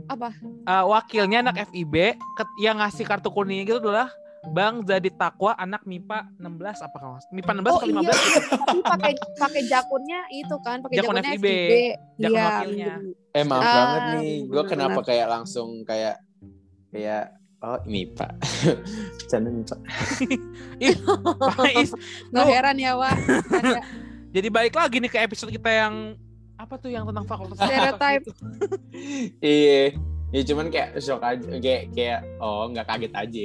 Apa? 0.07 0.31
Eh, 0.63 0.85
wakilnya 0.85 1.43
anak 1.43 1.67
FIB 1.67 1.95
ket- 2.15 2.57
yang 2.59 2.79
ngasih 2.79 3.03
kartu 3.03 3.29
kuningnya 3.29 3.65
gitu 3.67 3.81
adalah 3.83 4.13
Bang 4.49 4.83
Jadi 4.83 5.11
Takwa 5.11 5.53
anak 5.55 5.83
MIPA 5.83 6.19
16 6.37 6.47
apa 6.81 6.97
kalau 6.97 7.17
MIPA 7.29 7.51
16 7.55 7.65
Oh 7.65 7.77
atau 7.77 7.83
iya, 7.83 7.95
15 7.95 8.07
gitu. 8.07 8.39
tapi 8.57 8.79
pakai 8.81 9.13
pakai 9.37 9.63
jakunnya 9.65 10.21
itu 10.31 10.57
kan, 10.59 10.77
pakai 10.81 10.95
Jakun 10.97 11.15
jakunnya 11.15 11.31
FIB. 11.33 11.45
FIB. 11.45 11.73
Jakun 12.17 12.33
Iya. 12.33 12.45
wakilnya. 12.47 12.95
eh 13.31 13.45
maaf 13.45 13.61
Ah, 13.61 13.75
banget 13.75 14.03
nih. 14.15 14.35
Gue 14.47 14.63
kenapa 14.65 14.91
benar. 14.97 15.07
kayak 15.07 15.27
langsung 15.29 15.69
kayak 15.83 16.17
kayak 16.89 17.23
oh 17.59 17.79
ini 17.85 18.03
pak. 18.09 18.31
Canda 19.29 19.49
nih 19.49 19.65
pak. 19.65 19.81
Pais. 21.55 21.91
Nggak 22.29 22.45
Lu- 22.45 22.53
heran 22.53 22.77
ya, 22.77 22.93
Wak. 22.95 23.17
Jadi 24.35 24.49
balik 24.49 24.75
lagi 24.75 24.97
nih 24.99 25.09
ke 25.09 25.19
episode 25.19 25.49
kita 25.49 25.69
yang 25.69 25.95
apa 26.57 26.75
tuh 26.77 26.89
yang 26.89 27.05
tentang 27.05 27.25
fakultas 27.25 27.57
Stereotype. 27.59 28.23
itu. 28.23 28.33
Iya. 29.43 29.93
Ya 30.37 30.45
cuman 30.45 30.69
kayak 30.69 31.01
shock 31.01 31.25
aja, 31.25 31.49
kayak 31.57 31.97
kayak 31.97 32.21
oh 32.37 32.69
nggak 32.69 32.85
kaget 32.85 33.13
aja. 33.17 33.45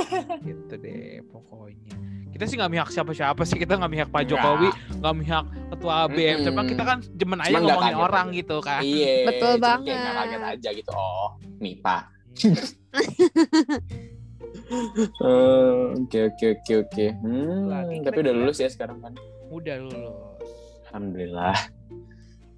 gitu 0.46 0.74
deh 0.74 1.22
pokoknya. 1.30 1.94
Kita 2.34 2.50
sih 2.50 2.58
nggak 2.58 2.72
mihak 2.74 2.88
siapa-siapa 2.90 3.46
sih 3.46 3.54
kita 3.54 3.78
nggak 3.78 3.92
mihak 3.94 4.08
Pak. 4.10 4.26
Jokowi, 4.26 4.66
nggak 4.98 5.14
mihak 5.14 5.44
ketua 5.70 6.10
BM. 6.10 6.42
Cuma 6.42 6.66
kita 6.66 6.82
kan 6.82 6.98
jemen 7.14 7.38
aja 7.38 7.54
ngomongin 7.54 7.94
orang 7.94 8.26
aja. 8.28 8.38
gitu 8.42 8.56
kan. 8.58 8.82
Iya. 8.82 9.14
Betul 9.30 9.52
cuman 9.54 9.78
Kayak 9.78 9.78
nggak 9.78 10.02
banget. 10.10 10.18
kaget 10.18 10.42
aja 10.50 10.68
gitu. 10.74 10.90
Oh 10.90 11.28
nih 11.62 11.74
pak. 11.78 12.02
Eh, 14.64 15.72
Oke 15.94 16.18
oke 16.24 16.46
oke 16.56 16.74
oke. 16.86 17.06
Hmm, 17.20 17.68
tapi 18.00 18.18
udah 18.22 18.32
lulus 18.32 18.58
ya 18.58 18.70
sekarang 18.70 19.02
kan? 19.02 19.12
Udah 19.50 19.76
lulus. 19.76 20.46
Alhamdulillah. 20.88 21.56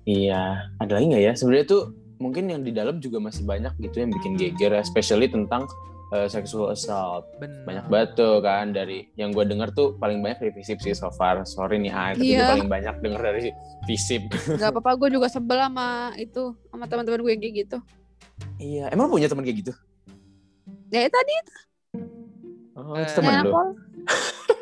Iya. 0.04 0.70
Ada 0.78 0.92
lagi 0.92 1.06
nggak 1.10 1.24
ya? 1.24 1.32
Sebenarnya 1.34 1.66
tuh 1.66 1.82
mungkin 2.16 2.46
yang 2.46 2.60
di 2.60 2.70
dalam 2.70 2.96
juga 2.96 3.18
masih 3.18 3.42
banyak 3.42 3.76
gitu 3.78 3.96
yang 3.98 4.10
bikin 4.10 4.32
Hmm. 4.32 4.40
geger, 4.42 4.72
especially 4.76 5.26
tentang 5.26 5.68
uh, 6.08 6.26
sexual 6.26 6.68
assault. 6.68 7.26
Benar. 7.36 7.62
Banyak 7.62 7.84
banget 7.86 8.10
tuh 8.14 8.34
kan 8.38 8.70
dari 8.70 9.10
yang 9.14 9.30
gue 9.30 9.42
denger 9.42 9.72
tuh 9.72 9.94
paling 9.94 10.20
banyak 10.20 10.38
dari 10.38 10.52
Visip 10.52 10.78
sih 10.78 10.92
so 10.92 11.10
far. 11.10 11.44
Sorry 11.44 11.76
nih 11.78 11.90
Ay, 11.90 12.12
tapi 12.14 12.24
gue 12.26 12.36
Iya. 12.36 12.48
paling 12.52 12.68
banyak 12.68 12.94
denger 13.00 13.20
dari 13.22 13.40
Visip. 13.84 14.22
Gak 14.56 14.70
apa-apa, 14.70 14.90
gue 14.96 15.08
juga 15.12 15.26
sebel 15.26 15.58
sama 15.58 15.88
itu, 16.16 16.42
sama 16.66 16.84
teman-teman 16.84 17.20
gue 17.20 17.30
yang 17.30 17.42
kayak 17.42 17.56
gitu. 17.60 17.78
iya. 18.58 18.84
Emang 18.88 19.08
punya 19.08 19.26
teman 19.26 19.42
kayak 19.42 19.58
gitu? 19.60 19.72
Ya 20.88 21.04
tadi 21.06 21.34
Oh, 22.72 22.92
Eh, 22.92 23.02
itu 23.02 23.12
teman 23.16 23.32
yang 23.32 23.44
lu. 23.44 23.50
aku 23.50 23.62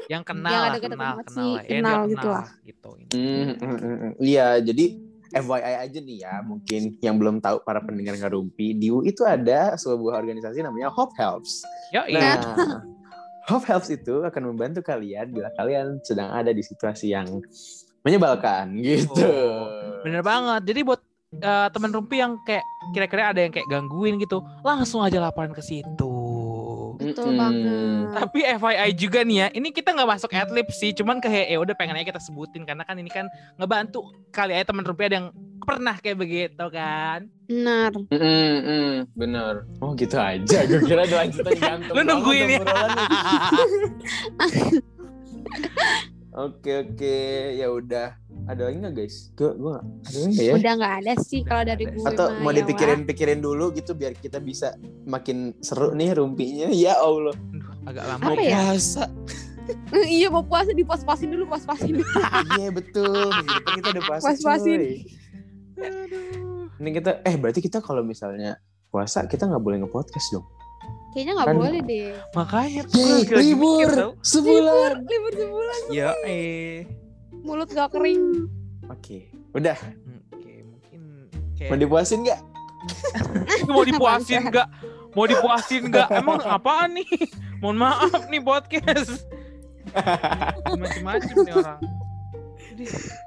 Yang 0.07 0.23
kenal 0.25 0.53
Yang 0.53 0.63
ada 0.63 0.71
deket 0.71 0.85
kenal, 0.87 1.01
banget 1.03 1.25
kenal 1.25 1.35
sih, 1.35 1.49
lah. 1.49 1.57
Ya, 1.57 1.65
dia 1.65 1.75
kenal 1.75 2.01
gitu 2.07 2.29
lah. 2.29 2.47
Gitu. 2.63 2.91
ini. 2.95 3.09
Hmm, 3.11 3.45
hmm, 3.55 3.55
hmm, 3.75 3.97
hmm. 3.97 4.13
Iya, 4.21 4.47
jadi 4.63 4.85
FYI 5.35 5.75
aja 5.83 5.99
nih 5.99 6.19
ya, 6.23 6.35
mungkin 6.47 6.95
yang 7.03 7.19
belum 7.19 7.43
tahu 7.43 7.67
para 7.67 7.83
pendengar 7.83 8.15
ngarumpi, 8.15 8.79
di 8.79 8.95
UI 8.95 9.11
itu 9.11 9.27
ada 9.27 9.75
sebuah 9.75 10.23
organisasi 10.23 10.63
namanya 10.63 10.95
Hope 10.95 11.15
Helps. 11.19 11.67
Yo, 11.91 12.07
iya. 12.07 12.39
Nah, 12.39 12.87
Hope 13.51 13.67
Helps 13.69 13.93
itu 13.93 14.25
akan 14.25 14.55
membantu 14.55 14.81
kalian 14.81 15.35
bila 15.35 15.53
kalian 15.59 16.01
sedang 16.01 16.33
ada 16.33 16.55
di 16.55 16.63
situasi 16.65 17.13
yang 17.13 17.29
menyebalkan 18.01 18.79
gitu. 18.81 19.21
Oh, 19.21 20.01
Bener 20.01 20.25
banget. 20.25 20.65
Jadi 20.65 20.81
buat 20.81 21.01
eh, 21.37 21.69
teman 21.69 21.91
rumpi 21.93 22.25
yang 22.25 22.41
kayak 22.47 22.65
kira-kira 22.97 23.37
ada 23.37 23.41
yang 23.45 23.53
kayak 23.53 23.69
gangguin 23.69 24.17
gitu, 24.17 24.41
langsung 24.65 25.05
aja 25.05 25.21
laporan 25.21 25.53
ke 25.53 25.61
situ. 25.61 26.24
Betul 26.99 27.31
Mm-mm. 27.31 27.41
banget. 27.41 28.05
Tapi 28.15 28.39
FYI 28.59 28.91
juga 28.95 29.21
nih 29.25 29.37
ya, 29.37 29.47
ini 29.55 29.69
kita 29.71 29.95
nggak 29.95 30.11
masuk 30.11 30.31
adlib 30.35 30.69
sih, 30.71 30.91
cuman 30.95 31.19
kayak 31.19 31.51
ya 31.51 31.59
udah 31.59 31.75
pengen 31.75 31.99
aja 31.99 32.07
kita 32.15 32.23
sebutin 32.23 32.63
karena 32.63 32.83
kan 32.87 32.97
ini 32.99 33.11
kan 33.11 33.27
ngebantu 33.59 34.11
kali 34.31 34.55
aja 34.55 34.71
teman 34.71 34.87
rumpi 34.87 35.07
ada 35.09 35.17
yang 35.23 35.29
pernah 35.65 35.97
kayak 35.97 36.19
begitu 36.21 36.65
kan. 36.69 37.27
Benar. 37.49 37.93
Mm, 38.13 39.09
bener. 39.17 39.69
Oh 39.81 39.93
gitu 39.97 40.17
aja. 40.17 40.59
Gue 40.65 40.81
kira 40.85 41.05
ada 41.05 41.25
lanjutan 41.25 41.55
gantung. 41.65 41.95
Lu 41.97 42.03
nungguin 42.05 42.49
ya. 42.57 42.61
Oke 46.35 46.83
oke, 46.83 47.19
ya 47.55 47.71
udah. 47.71 48.19
Ada 48.45 48.63
lagi 48.63 48.77
nggak 48.77 48.95
guys? 48.95 49.17
Gue 49.33 49.51
gue 49.53 49.75
ada 49.75 50.19
lagi 50.21 50.37
ya? 50.39 50.53
Udah 50.55 50.73
nggak 50.75 50.95
ada 51.01 51.13
sih 51.19 51.41
kalau 51.41 51.63
dari 51.63 51.85
gue 51.87 52.05
Atau 52.05 52.27
mah, 52.31 52.41
mau 52.41 52.51
ya, 52.51 52.61
dipikirin-pikirin 52.61 53.41
dulu 53.41 53.73
gitu 53.73 53.93
biar 53.93 54.13
kita 54.15 54.37
bisa 54.39 54.77
makin 55.05 55.37
seru 55.59 55.93
nih 55.93 56.13
rumpinya. 56.13 56.69
Ya 56.77 56.95
Allah. 56.95 57.33
Agak 57.85 58.05
lama 58.07 58.25
Apa 58.27 58.39
ya? 58.39 58.57
puasa. 58.71 59.05
Wak. 59.05 59.11
iya 60.07 60.29
mau 60.29 60.41
puasa 60.41 60.71
dipuas-puasin 60.71 61.29
dulu 61.31 61.49
puas-puasin 61.49 61.97
dulu 61.97 62.05
Iya 62.55 62.69
betul. 62.71 63.29
Minggu 63.33 63.71
kita 63.73 63.89
udah 63.91 64.05
puasa. 64.05 64.23
Puas-puasin. 64.29 64.81
Ini 66.75 66.91
kita 66.93 67.11
eh 67.23 67.35
berarti 67.35 67.61
kita 67.61 67.79
kalau 67.79 68.01
misalnya 68.01 68.61
puasa 68.89 69.25
kita 69.25 69.45
nggak 69.45 69.59
boleh 69.59 69.81
nge-podcast 69.81 70.29
dong. 70.31 70.47
kayaknya 71.11 71.33
nggak 71.33 71.49
Kan- 71.49 71.57
boleh 71.57 71.81
deh 71.81 72.11
Makanya 72.33 72.83
tuh 72.85 73.07
libur 73.33 73.91
sebulan. 74.21 74.93
libur 75.01 75.33
sebulan 75.33 75.79
Ya 75.89 76.11
eh. 76.23 76.85
Mulut 77.45 77.69
gak 77.69 77.93
kering 77.93 78.49
Oke, 78.85 79.33
udah. 79.53 79.77
Hmm, 79.81 80.21
Oke, 80.29 80.61
mungkin 80.61 81.01
Mau 81.57 81.73
kayak 81.73 81.81
dipuasin 81.81 82.21
nggak? 82.21 82.41
mau 83.65 83.81
dipuasin 83.81 84.43
enggak? 84.45 84.69
Mau 85.15 85.25
dipuasin 85.25 85.83
enggak? 85.89 86.09
Emang 86.13 86.37
apaan 86.43 87.01
nih? 87.01 87.09
Mohon 87.65 87.77
maaf 87.81 88.29
nih 88.29 88.45
podcast. 88.45 89.25
Macem-macem 90.69 91.37
nih 91.49 91.55
orang. 91.55 91.81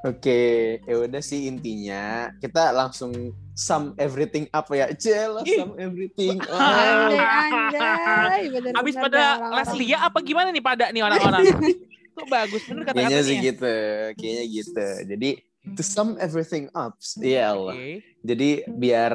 Oke, 0.03 0.41
ya 0.83 0.95
udah 0.99 1.21
sih 1.23 1.47
intinya 1.47 2.29
kita 2.37 2.69
langsung 2.69 3.31
sum 3.55 3.95
everything 3.95 4.45
up 4.51 4.67
ya. 4.69 4.91
Cel, 4.93 5.41
sum 5.41 5.73
everything 5.79 6.37
up. 6.43 6.53
anjay 6.53 7.17
anjay 7.17 8.43
bener 8.51 8.71
Abis 8.75 8.93
pada 8.93 9.23
Leslia 9.55 10.05
apa 10.05 10.19
gimana 10.19 10.51
nih 10.51 10.61
pada 10.61 10.91
nih 10.91 11.01
orang-orang? 11.01 11.47
Kok 12.17 12.27
bagus 12.33 12.63
bener 12.65 12.83
Kayaknya 12.89 13.21
sih 13.21 13.37
gitu, 13.37 13.75
kayaknya 14.17 14.45
gitu. 14.49 14.87
Jadi 15.05 15.29
to 15.77 15.83
sum 15.85 16.17
everything 16.17 16.65
up, 16.73 16.97
ya 17.21 17.53
Allah. 17.53 17.77
Oke. 17.77 18.01
Jadi 18.25 18.49
biar 18.65 19.13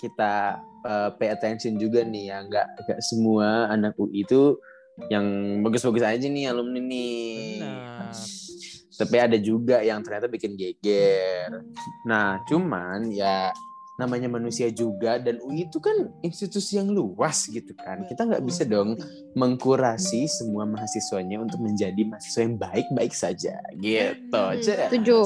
kita 0.00 0.56
uh, 0.86 1.10
pay 1.20 1.28
attention 1.28 1.76
juga 1.76 2.02
nih 2.06 2.32
ya, 2.32 2.38
nggak 2.48 2.66
nggak 2.88 3.00
semua 3.04 3.68
anak 3.68 3.92
UI 4.00 4.24
itu 4.24 4.56
yang 5.12 5.60
bagus-bagus 5.62 6.02
aja 6.02 6.26
nih 6.26 6.50
alumni 6.50 6.80
nih. 6.80 7.62
Benar. 7.62 8.14
Tapi 8.98 9.16
ada 9.20 9.38
juga 9.38 9.78
yang 9.78 10.02
ternyata 10.02 10.26
bikin 10.26 10.58
geger. 10.58 11.62
Nah, 12.02 12.42
cuman 12.50 13.06
ya 13.14 13.54
namanya 13.98 14.30
manusia 14.30 14.70
juga 14.70 15.18
dan 15.18 15.42
UI 15.42 15.66
itu 15.66 15.82
kan 15.82 16.06
institusi 16.22 16.78
yang 16.78 16.94
luas 16.94 17.50
gitu 17.50 17.74
kan. 17.74 18.06
Kita 18.06 18.24
nggak 18.30 18.46
bisa 18.46 18.62
dong 18.62 18.94
mengkurasi 19.34 20.30
semua 20.30 20.62
mahasiswanya 20.64 21.42
untuk 21.42 21.58
menjadi 21.58 21.98
mahasiswa 22.06 22.46
yang 22.46 22.56
baik-baik 22.56 23.12
saja 23.12 23.58
gitu. 23.82 24.30
Hmm, 24.30 24.62
setuju. 24.62 25.18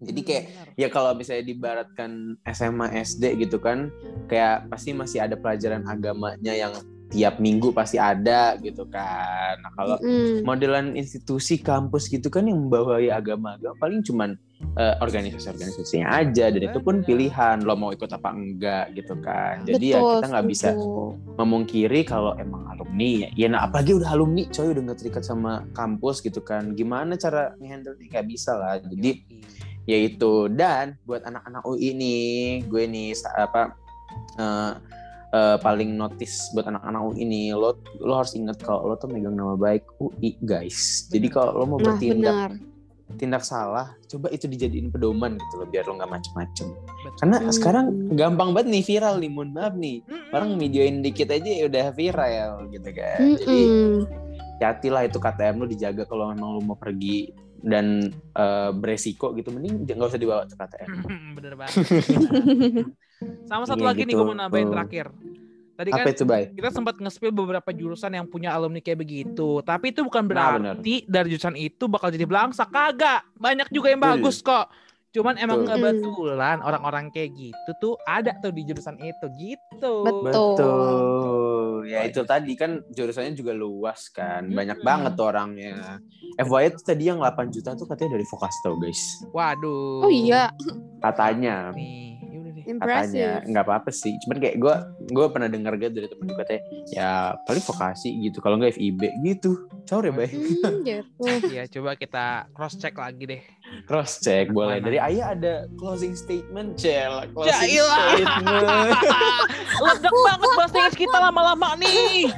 Jadi 0.00 0.20
kayak 0.24 0.44
ya 0.80 0.88
kalau 0.88 1.12
misalnya 1.12 1.44
dibaratkan 1.44 2.40
SMA 2.48 3.04
SD 3.04 3.44
gitu 3.44 3.60
kan 3.60 3.92
kayak 4.32 4.72
pasti 4.72 4.96
masih 4.96 5.20
ada 5.20 5.36
pelajaran 5.36 5.84
agamanya 5.84 6.56
yang 6.56 6.72
tiap 7.10 7.42
minggu 7.42 7.74
pasti 7.74 7.98
ada 7.98 8.54
gitu 8.62 8.86
kan. 8.86 9.58
Nah, 9.58 9.70
kalau 9.74 9.98
Mm. 9.98 10.46
modelan 10.46 10.86
institusi 10.94 11.58
kampus 11.58 12.06
gitu 12.06 12.30
kan 12.30 12.46
yang 12.46 12.56
membawahi 12.56 13.10
agama-agama 13.10 13.74
paling 13.76 14.00
cuman 14.06 14.38
eh, 14.76 14.94
organisasi-organisasinya 15.00 16.06
aja 16.20 16.52
dan 16.52 16.62
itu 16.68 16.78
pun 16.84 17.00
pilihan 17.00 17.64
lo 17.64 17.74
mau 17.80 17.90
ikut 17.90 18.12
apa 18.12 18.28
enggak 18.30 18.92
gitu 18.94 19.16
kan. 19.24 19.64
Jadi 19.64 19.96
ya 19.96 20.04
Betul, 20.04 20.12
kita 20.20 20.26
nggak 20.30 20.46
bisa 20.52 20.68
memungkiri 21.40 22.00
kalau 22.04 22.36
emang 22.36 22.68
alumni 22.68 23.26
ya, 23.26 23.28
ya 23.34 23.46
nah 23.48 23.64
apalagi 23.64 23.96
udah 23.96 24.12
alumni 24.12 24.44
coy 24.52 24.68
udah 24.70 24.82
nggak 24.84 24.98
terikat 25.00 25.24
sama 25.24 25.64
kampus 25.72 26.20
gitu 26.20 26.44
kan. 26.44 26.76
Gimana 26.76 27.16
cara 27.16 27.56
ngehandle 27.56 27.96
nih 27.98 28.06
nggak 28.12 28.26
bisa 28.28 28.52
lah. 28.54 28.76
Jadi 28.78 29.24
ya 29.88 29.96
itu 29.96 30.46
dan 30.52 30.94
buat 31.08 31.24
anak-anak 31.24 31.64
UI 31.64 31.96
nih 31.96 32.22
gue 32.68 32.84
nih 32.84 33.16
apa 33.40 33.74
eh, 34.38 34.72
eh, 35.30 35.56
paling 35.56 35.90
notice 35.92 36.50
buat 36.50 36.66
anak-anak 36.66 37.00
UI 37.06 37.22
nih 37.24 37.46
lo 37.52 37.74
lo 37.98 38.12
harus 38.16 38.34
ingat 38.34 38.58
kalau 38.58 38.84
lo 38.84 38.94
tuh 38.94 39.06
megang 39.06 39.34
nama 39.34 39.54
baik 39.54 39.86
UI 39.98 40.36
guys 40.40 41.06
jadi 41.06 41.26
Benar. 41.26 41.34
kalau 41.34 41.50
lo 41.54 41.64
mau 41.66 41.78
nah 41.78 41.86
bertindak 41.88 42.34
benar 42.34 42.52
tindak 43.10 43.42
salah 43.42 43.90
coba 44.06 44.30
itu 44.30 44.46
dijadiin 44.46 44.86
pedoman 44.88 45.34
gitu 45.34 45.54
loh 45.58 45.66
biar 45.66 45.82
lo 45.82 45.98
nggak 45.98 46.10
macem-macem 46.10 46.70
karena 47.18 47.36
Hmm. 47.40 47.50
sekarang 47.50 47.86
gampang 48.14 48.54
banget 48.54 48.70
nih 48.70 48.84
viral 48.86 49.18
nih 49.18 49.26
mohon 49.26 49.50
maaf 49.50 49.74
nih 49.74 49.98
Mm-mm. 50.06 50.30
orang 50.30 50.50
videoin 50.54 51.02
dikit 51.02 51.26
aja 51.28 51.50
ya 51.50 51.66
udah 51.66 51.86
viral 51.90 52.70
gitu 52.70 52.88
kan 52.94 53.18
jadi 53.34 53.60
Mm-mm. 53.66 54.06
hati-hatilah 54.54 55.02
itu 55.04 55.18
KTM 55.18 55.54
lu 55.58 55.66
dijaga 55.66 56.06
kalau 56.06 56.30
memang 56.30 56.54
lu 56.54 56.62
mau 56.62 56.78
pergi 56.78 57.34
dan 57.60 58.08
eh, 58.14 58.70
beresiko 58.72 59.34
gitu 59.34 59.50
mending 59.50 59.82
nggak 59.84 60.06
usah 60.06 60.20
dibawa 60.20 60.46
ke 60.46 60.54
KTM 60.54 60.90
Bener 61.34 61.54
banget. 61.58 61.76
Sama 63.44 63.64
satu 63.64 63.80
Iya, 63.80 63.88
lagi 63.88 64.02
nih 64.02 64.12
gitu. 64.12 64.20
gue 64.20 64.26
mau 64.26 64.38
nambahin 64.38 64.66
Oh. 64.66 64.72
terakhir. 64.72 65.06
Tadi 65.74 65.90
kan 65.90 66.04
apa 66.04 66.12
itu 66.12 66.24
bay 66.24 66.44
kita 66.52 66.68
sempat 66.68 66.94
nge-spill 66.94 67.32
beberapa 67.32 67.72
jurusan 67.72 68.12
yang 68.12 68.28
punya 68.28 68.52
alumni 68.52 68.78
kayak 68.78 69.00
begitu. 69.00 69.60
Tapi 69.60 69.90
itu 69.90 70.00
bukan 70.02 70.28
Nah, 70.28 70.56
berarti 70.56 71.04
dari 71.04 71.32
jurusan 71.32 71.56
itu 71.56 71.84
bakal 71.86 72.08
jadi 72.08 72.24
belangsa. 72.24 72.64
Kagak. 72.64 73.24
Banyak 73.34 73.68
juga 73.68 73.88
yang 73.88 73.96
Betul. 73.98 74.12
bagus 74.20 74.36
kok. 74.40 74.68
Cuman 75.10 75.34
emang 75.36 75.64
Betul. 75.64 75.72
kebetulan 75.74 76.60
orang-orang 76.60 77.08
kayak 77.08 77.32
gitu 77.34 77.70
tuh 77.80 77.94
ada 78.04 78.36
tuh 78.36 78.52
di 78.52 78.62
jurusan 78.62 78.94
itu 78.96 79.26
gitu. 79.34 79.92
Betul. 80.04 80.54
betul 80.54 81.50
ya 81.82 82.04
itu 82.04 82.20
tadi 82.22 82.52
kan 82.54 82.84
jurusannya 82.86 83.32
juga 83.32 83.50
luas 83.50 84.06
kan 84.08 84.46
banyak 84.46 84.78
Mm-mm. 84.78 84.86
banget 84.86 85.12
tuh 85.12 85.26
orangnya 85.26 85.98
FYI 86.36 86.70
tuh 86.72 86.84
tadi 86.84 87.02
yang 87.04 87.18
8 87.18 87.50
juta 87.50 87.72
tuh 87.72 87.82
katanya 87.84 88.14
dari 88.14 88.22
Vokasi 88.24 88.58
tau 88.60 88.76
guys 88.76 89.02
Waduh. 89.32 90.04
oh 90.04 90.12
iya 90.12 90.52
katanya 91.00 91.72
Nih, 91.72 92.09
katanya 92.76 93.40
impressive 93.40 93.48
nggak 93.48 93.64
apa-apa 93.64 93.90
sih 93.90 94.14
cuman 94.22 94.36
kayak 94.38 94.56
gue 94.56 94.74
gue 95.08 95.26
pernah 95.26 95.48
dengar 95.48 95.72
gitu 95.74 95.90
dari 95.92 96.06
temen 96.06 96.24
gue 96.24 96.38
katanya 96.38 96.62
ya 96.86 97.10
paling 97.42 97.64
vokasi 97.64 98.08
gitu 98.20 98.38
kalau 98.38 98.54
nggak 98.56 98.74
FIB 98.74 99.00
gitu 99.22 99.50
sorry 99.82 100.10
bay 100.10 100.30
Hmm, 100.30 100.84
gitu. 100.84 101.24
Iya, 101.50 101.64
coba 101.66 101.94
kita 101.94 102.46
cross 102.50 102.76
check 102.76 102.94
lagi 102.94 103.24
deh. 103.26 103.42
cross 103.84 104.20
check 104.20 104.50
boleh 104.50 104.78
Mana? 104.78 104.86
dari 104.86 104.98
ayah 105.00 105.32
ada 105.32 105.54
closing 105.74 106.12
statement 106.12 106.76
cel 106.76 107.26
closing 107.32 107.50
Jailah. 107.50 108.06
statement 108.14 108.94
Ledak 109.82 110.14
banget 110.14 110.50
bahasa 110.54 110.76
Inggris 110.78 110.96
kita 110.96 111.16
lama-lama 111.18 111.74
nih. 111.76 112.28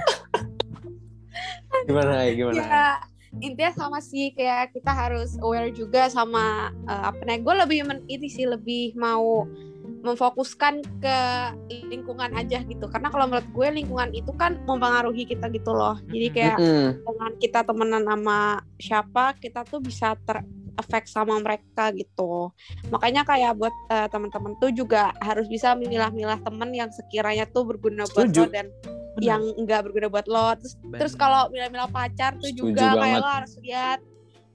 gimana 1.82 2.12
Ay? 2.20 2.36
gimana 2.36 2.60
ya 2.60 2.90
intinya 3.34 3.72
sama 3.72 3.98
sih 3.98 4.28
kayak 4.30 4.76
kita 4.76 4.92
harus 4.92 5.40
aware 5.40 5.72
juga 5.72 6.04
sama 6.06 6.68
eh, 6.84 7.02
apa 7.08 7.16
nih 7.24 7.40
gue 7.40 7.54
lebih 7.64 7.78
men, 7.82 7.98
ini 8.06 8.28
sih 8.28 8.44
lebih 8.44 8.92
mau 8.94 9.48
memfokuskan 10.02 10.82
ke 10.98 11.18
lingkungan 11.88 12.34
aja 12.34 12.60
gitu. 12.66 12.90
Karena 12.90 13.08
kalau 13.08 13.30
menurut 13.30 13.48
gue 13.54 13.68
lingkungan 13.82 14.10
itu 14.10 14.34
kan 14.34 14.58
mempengaruhi 14.66 15.24
kita 15.24 15.46
gitu 15.54 15.70
loh. 15.70 15.96
Jadi 16.10 16.26
kayak 16.34 16.58
Mm-mm. 16.58 16.88
dengan 17.06 17.30
kita 17.38 17.60
temenan 17.62 18.02
sama 18.04 18.38
siapa 18.82 19.24
kita 19.38 19.62
tuh 19.62 19.78
bisa 19.78 20.18
ter 20.26 20.42
efek 20.72 21.06
sama 21.06 21.38
mereka 21.38 21.94
gitu. 21.94 22.50
Makanya 22.90 23.22
kayak 23.22 23.54
buat 23.56 23.74
eh, 23.92 24.08
teman-teman 24.10 24.58
tuh 24.58 24.74
juga 24.74 25.14
harus 25.22 25.46
bisa 25.46 25.78
memilah-milah 25.78 26.42
temen 26.42 26.70
yang 26.74 26.90
sekiranya 26.90 27.46
tuh 27.46 27.62
berguna 27.68 28.08
buat 28.10 28.28
Setuju. 28.28 28.42
lo 28.42 28.50
dan 28.50 28.66
yang 29.20 29.42
enggak 29.60 29.84
berguna 29.86 30.08
buat 30.08 30.26
lo. 30.26 30.56
Terus 30.58 30.74
terus 30.98 31.14
kalau 31.14 31.46
milah-milah 31.52 31.92
pacar 31.92 32.34
tuh 32.40 32.48
Setuju 32.50 32.74
juga 32.74 32.96
kayak 32.96 32.98
banget. 32.98 33.20
lo 33.20 33.28
harus 33.28 33.54
lihat 33.60 33.98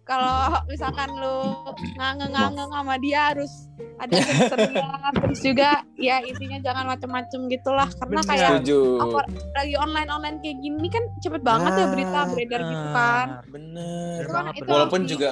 kalau 0.08 0.56
misalkan 0.72 1.10
lo 1.20 1.68
ngangeng-ngangeng 2.00 2.72
sama 2.72 2.96
dia 2.98 3.36
harus 3.36 3.52
ada 4.00 4.16
serius 4.24 4.72
terus 5.20 5.40
juga 5.44 5.70
ya 6.00 6.24
intinya 6.24 6.58
jangan 6.64 6.86
macem-macem 6.96 7.52
gitulah. 7.52 7.92
Karena 8.00 8.24
Bener. 8.24 8.32
kayak 8.32 8.52
apa 9.04 9.20
lagi 9.54 9.76
online 9.76 10.10
online 10.10 10.38
kayak 10.40 10.58
gini 10.64 10.88
kan 10.88 11.04
cepet 11.20 11.42
banget 11.44 11.72
ya 11.76 11.86
berita 11.92 12.20
beredar 12.32 12.62
gitu 12.64 12.88
kan. 12.96 13.28
Bener 13.52 14.22
Itu 14.24 14.32
banget, 14.32 14.54
itu 14.64 14.70
walaupun 14.72 15.02
di- 15.04 15.10
juga 15.12 15.32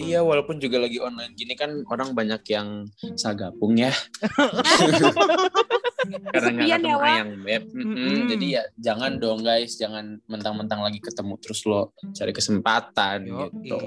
iya 0.00 0.20
walaupun 0.24 0.56
juga 0.56 0.80
lagi 0.80 0.96
online 0.96 1.32
gini 1.36 1.52
kan 1.52 1.84
orang 1.92 2.16
banyak 2.16 2.40
yang 2.48 2.88
sagapung 3.20 3.76
ya 3.76 3.92
karena 6.10 6.18
nggak 6.20 6.34
Kesepian 6.34 6.58
ya, 6.60 6.76
ketemu 6.76 6.96
Wak. 6.96 7.08
ayang 7.08 7.30
beb. 7.40 7.62
Mm-mm. 7.70 8.16
jadi 8.28 8.46
ya 8.50 8.62
jangan 8.76 9.12
dong 9.16 9.40
guys 9.40 9.72
jangan 9.74 10.04
mentang-mentang 10.24 10.80
lagi 10.80 10.98
ketemu 10.98 11.34
terus 11.36 11.60
lo 11.64 11.82
cari 12.10 12.30
kesempatan 12.30 13.18
Yoi. 13.22 13.38
gitu 13.60 13.78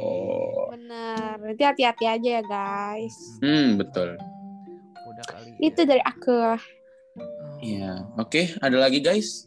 bener 0.69 1.35
nanti 1.37 1.63
hati-hati 1.63 2.05
aja 2.05 2.29
ya 2.31 2.43
guys 2.43 3.15
hmm 3.39 3.75
betul 3.75 4.15
Udah 5.03 5.25
kali. 5.27 5.49
ya. 5.51 5.57
itu 5.63 5.81
dari 5.83 6.01
aku 6.01 6.55
Oh. 7.13 7.21
iya 7.61 8.01
oke 8.15 8.57
ada 8.57 8.77
lagi 8.79 8.97
guys 8.97 9.45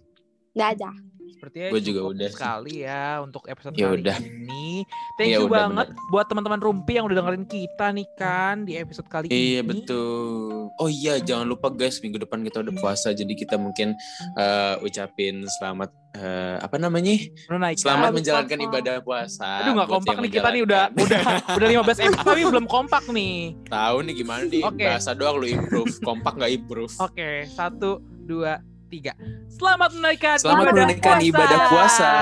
nggak 0.53 0.69
aja 0.73 0.91
Sepertinya 1.37 1.69
Gua 1.69 1.83
juga 1.85 2.01
udah 2.03 2.27
sih. 2.27 2.35
sekali 2.35 2.75
ya 2.81 3.05
untuk 3.21 3.45
episode 3.45 3.77
Ya 3.77 3.87
kali 3.87 4.01
udah. 4.01 4.17
ini. 4.19 4.89
Thank 5.21 5.29
Iya, 5.29 5.37
you 5.37 5.45
udah, 5.45 5.69
banget 5.69 5.89
buat 6.09 6.27
teman-teman 6.27 6.57
Rumpi 6.59 6.93
yang 6.97 7.05
udah 7.05 7.17
dengerin 7.19 7.45
kita 7.45 7.87
nih 7.93 8.09
kan 8.17 8.65
di 8.65 8.73
episode 8.75 9.05
kali 9.07 9.29
ini. 9.29 9.37
Iya 9.37 9.61
betul. 9.61 10.73
Oh 10.75 10.89
iya 10.89 11.21
jangan 11.21 11.45
lupa 11.45 11.69
guys 11.69 12.01
minggu 12.01 12.17
depan 12.19 12.41
kita 12.41 12.61
udah 12.61 12.75
puasa 12.75 13.13
jadi 13.13 13.29
kita 13.29 13.55
mungkin 13.55 13.93
eh, 14.35 14.75
ucapin 14.81 15.45
selamat 15.53 15.93
eh, 16.15 16.57
apa 16.57 16.77
namanya? 16.77 17.13
Menunaikan. 17.47 17.85
Selamat 17.85 18.11
menjalankan 18.11 18.59
ibadah 18.63 18.95
puasa. 18.99 19.61
Aduh 19.61 19.77
nggak 19.77 19.91
kompak 19.91 20.17
nih 20.19 20.31
kita 20.33 20.49
nih 20.51 20.63
udah 20.65 20.83
udah 20.91 21.21
udah 21.53 21.69
15 21.85 21.85
episode 22.03 22.25
tapi 22.25 22.43
belum 22.51 22.65
kompak 22.67 23.05
nih. 23.09 23.53
Tahu 23.69 23.97
nih 24.03 24.15
gimana 24.17 24.43
di 24.45 24.61
Oke. 24.61 24.85
bahasa 24.85 25.13
doang 25.13 25.37
lu 25.37 25.47
improve, 25.47 25.93
kompak 26.01 26.33
nggak 26.35 26.53
improve. 26.55 26.93
Oke, 26.97 27.45
satu, 27.47 28.01
dua, 28.25 28.57
tiga. 28.87 29.13
Selamat 29.51 29.91
menunaikan 29.95 30.37
Selamat 30.39 30.63
ibadah 30.63 30.75
menunaikan 30.75 31.17
puasa. 31.19 31.29
ibadah 31.31 31.61
puasa. 31.71 32.13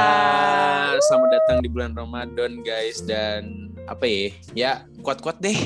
Selamat 1.05 1.31
datang 1.41 1.59
di 1.61 1.69
bulan 1.69 1.93
Ramadan 1.93 2.53
guys 2.65 2.99
dan 3.05 3.71
apa 3.85 4.05
ya? 4.09 4.29
Ya 4.57 4.73
kuat-kuat 5.05 5.41
deh. 5.45 5.57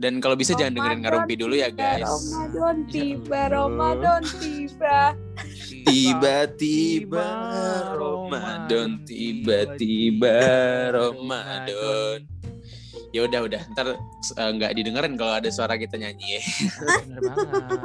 Dan 0.00 0.16
kalau 0.24 0.32
bisa 0.32 0.56
jangan 0.56 0.80
dengerin 0.80 1.04
ngarumpi 1.04 1.36
dulu 1.36 1.52
ya 1.60 1.68
guys. 1.68 2.08
Ramadan 2.08 2.76
tiba. 2.88 3.40
Ramadan 3.52 4.22
tiba. 4.40 5.12
Tiba-tiba 5.84 7.28
Ramadan, 8.00 9.04
tiba-tiba 9.04 10.36
Ramadan. 10.96 12.24
Ya 13.10 13.26
udah 13.26 13.40
udah, 13.42 13.62
ntar 13.74 13.98
eh, 14.38 14.50
nggak 14.54 14.72
didengerin 14.78 15.18
kalau 15.18 15.36
ada 15.36 15.50
suara 15.50 15.74
kita 15.74 15.98
nyanyi 15.98 16.38
ya. 16.38 16.42
Bener 17.04 17.20
banget. 17.26 17.80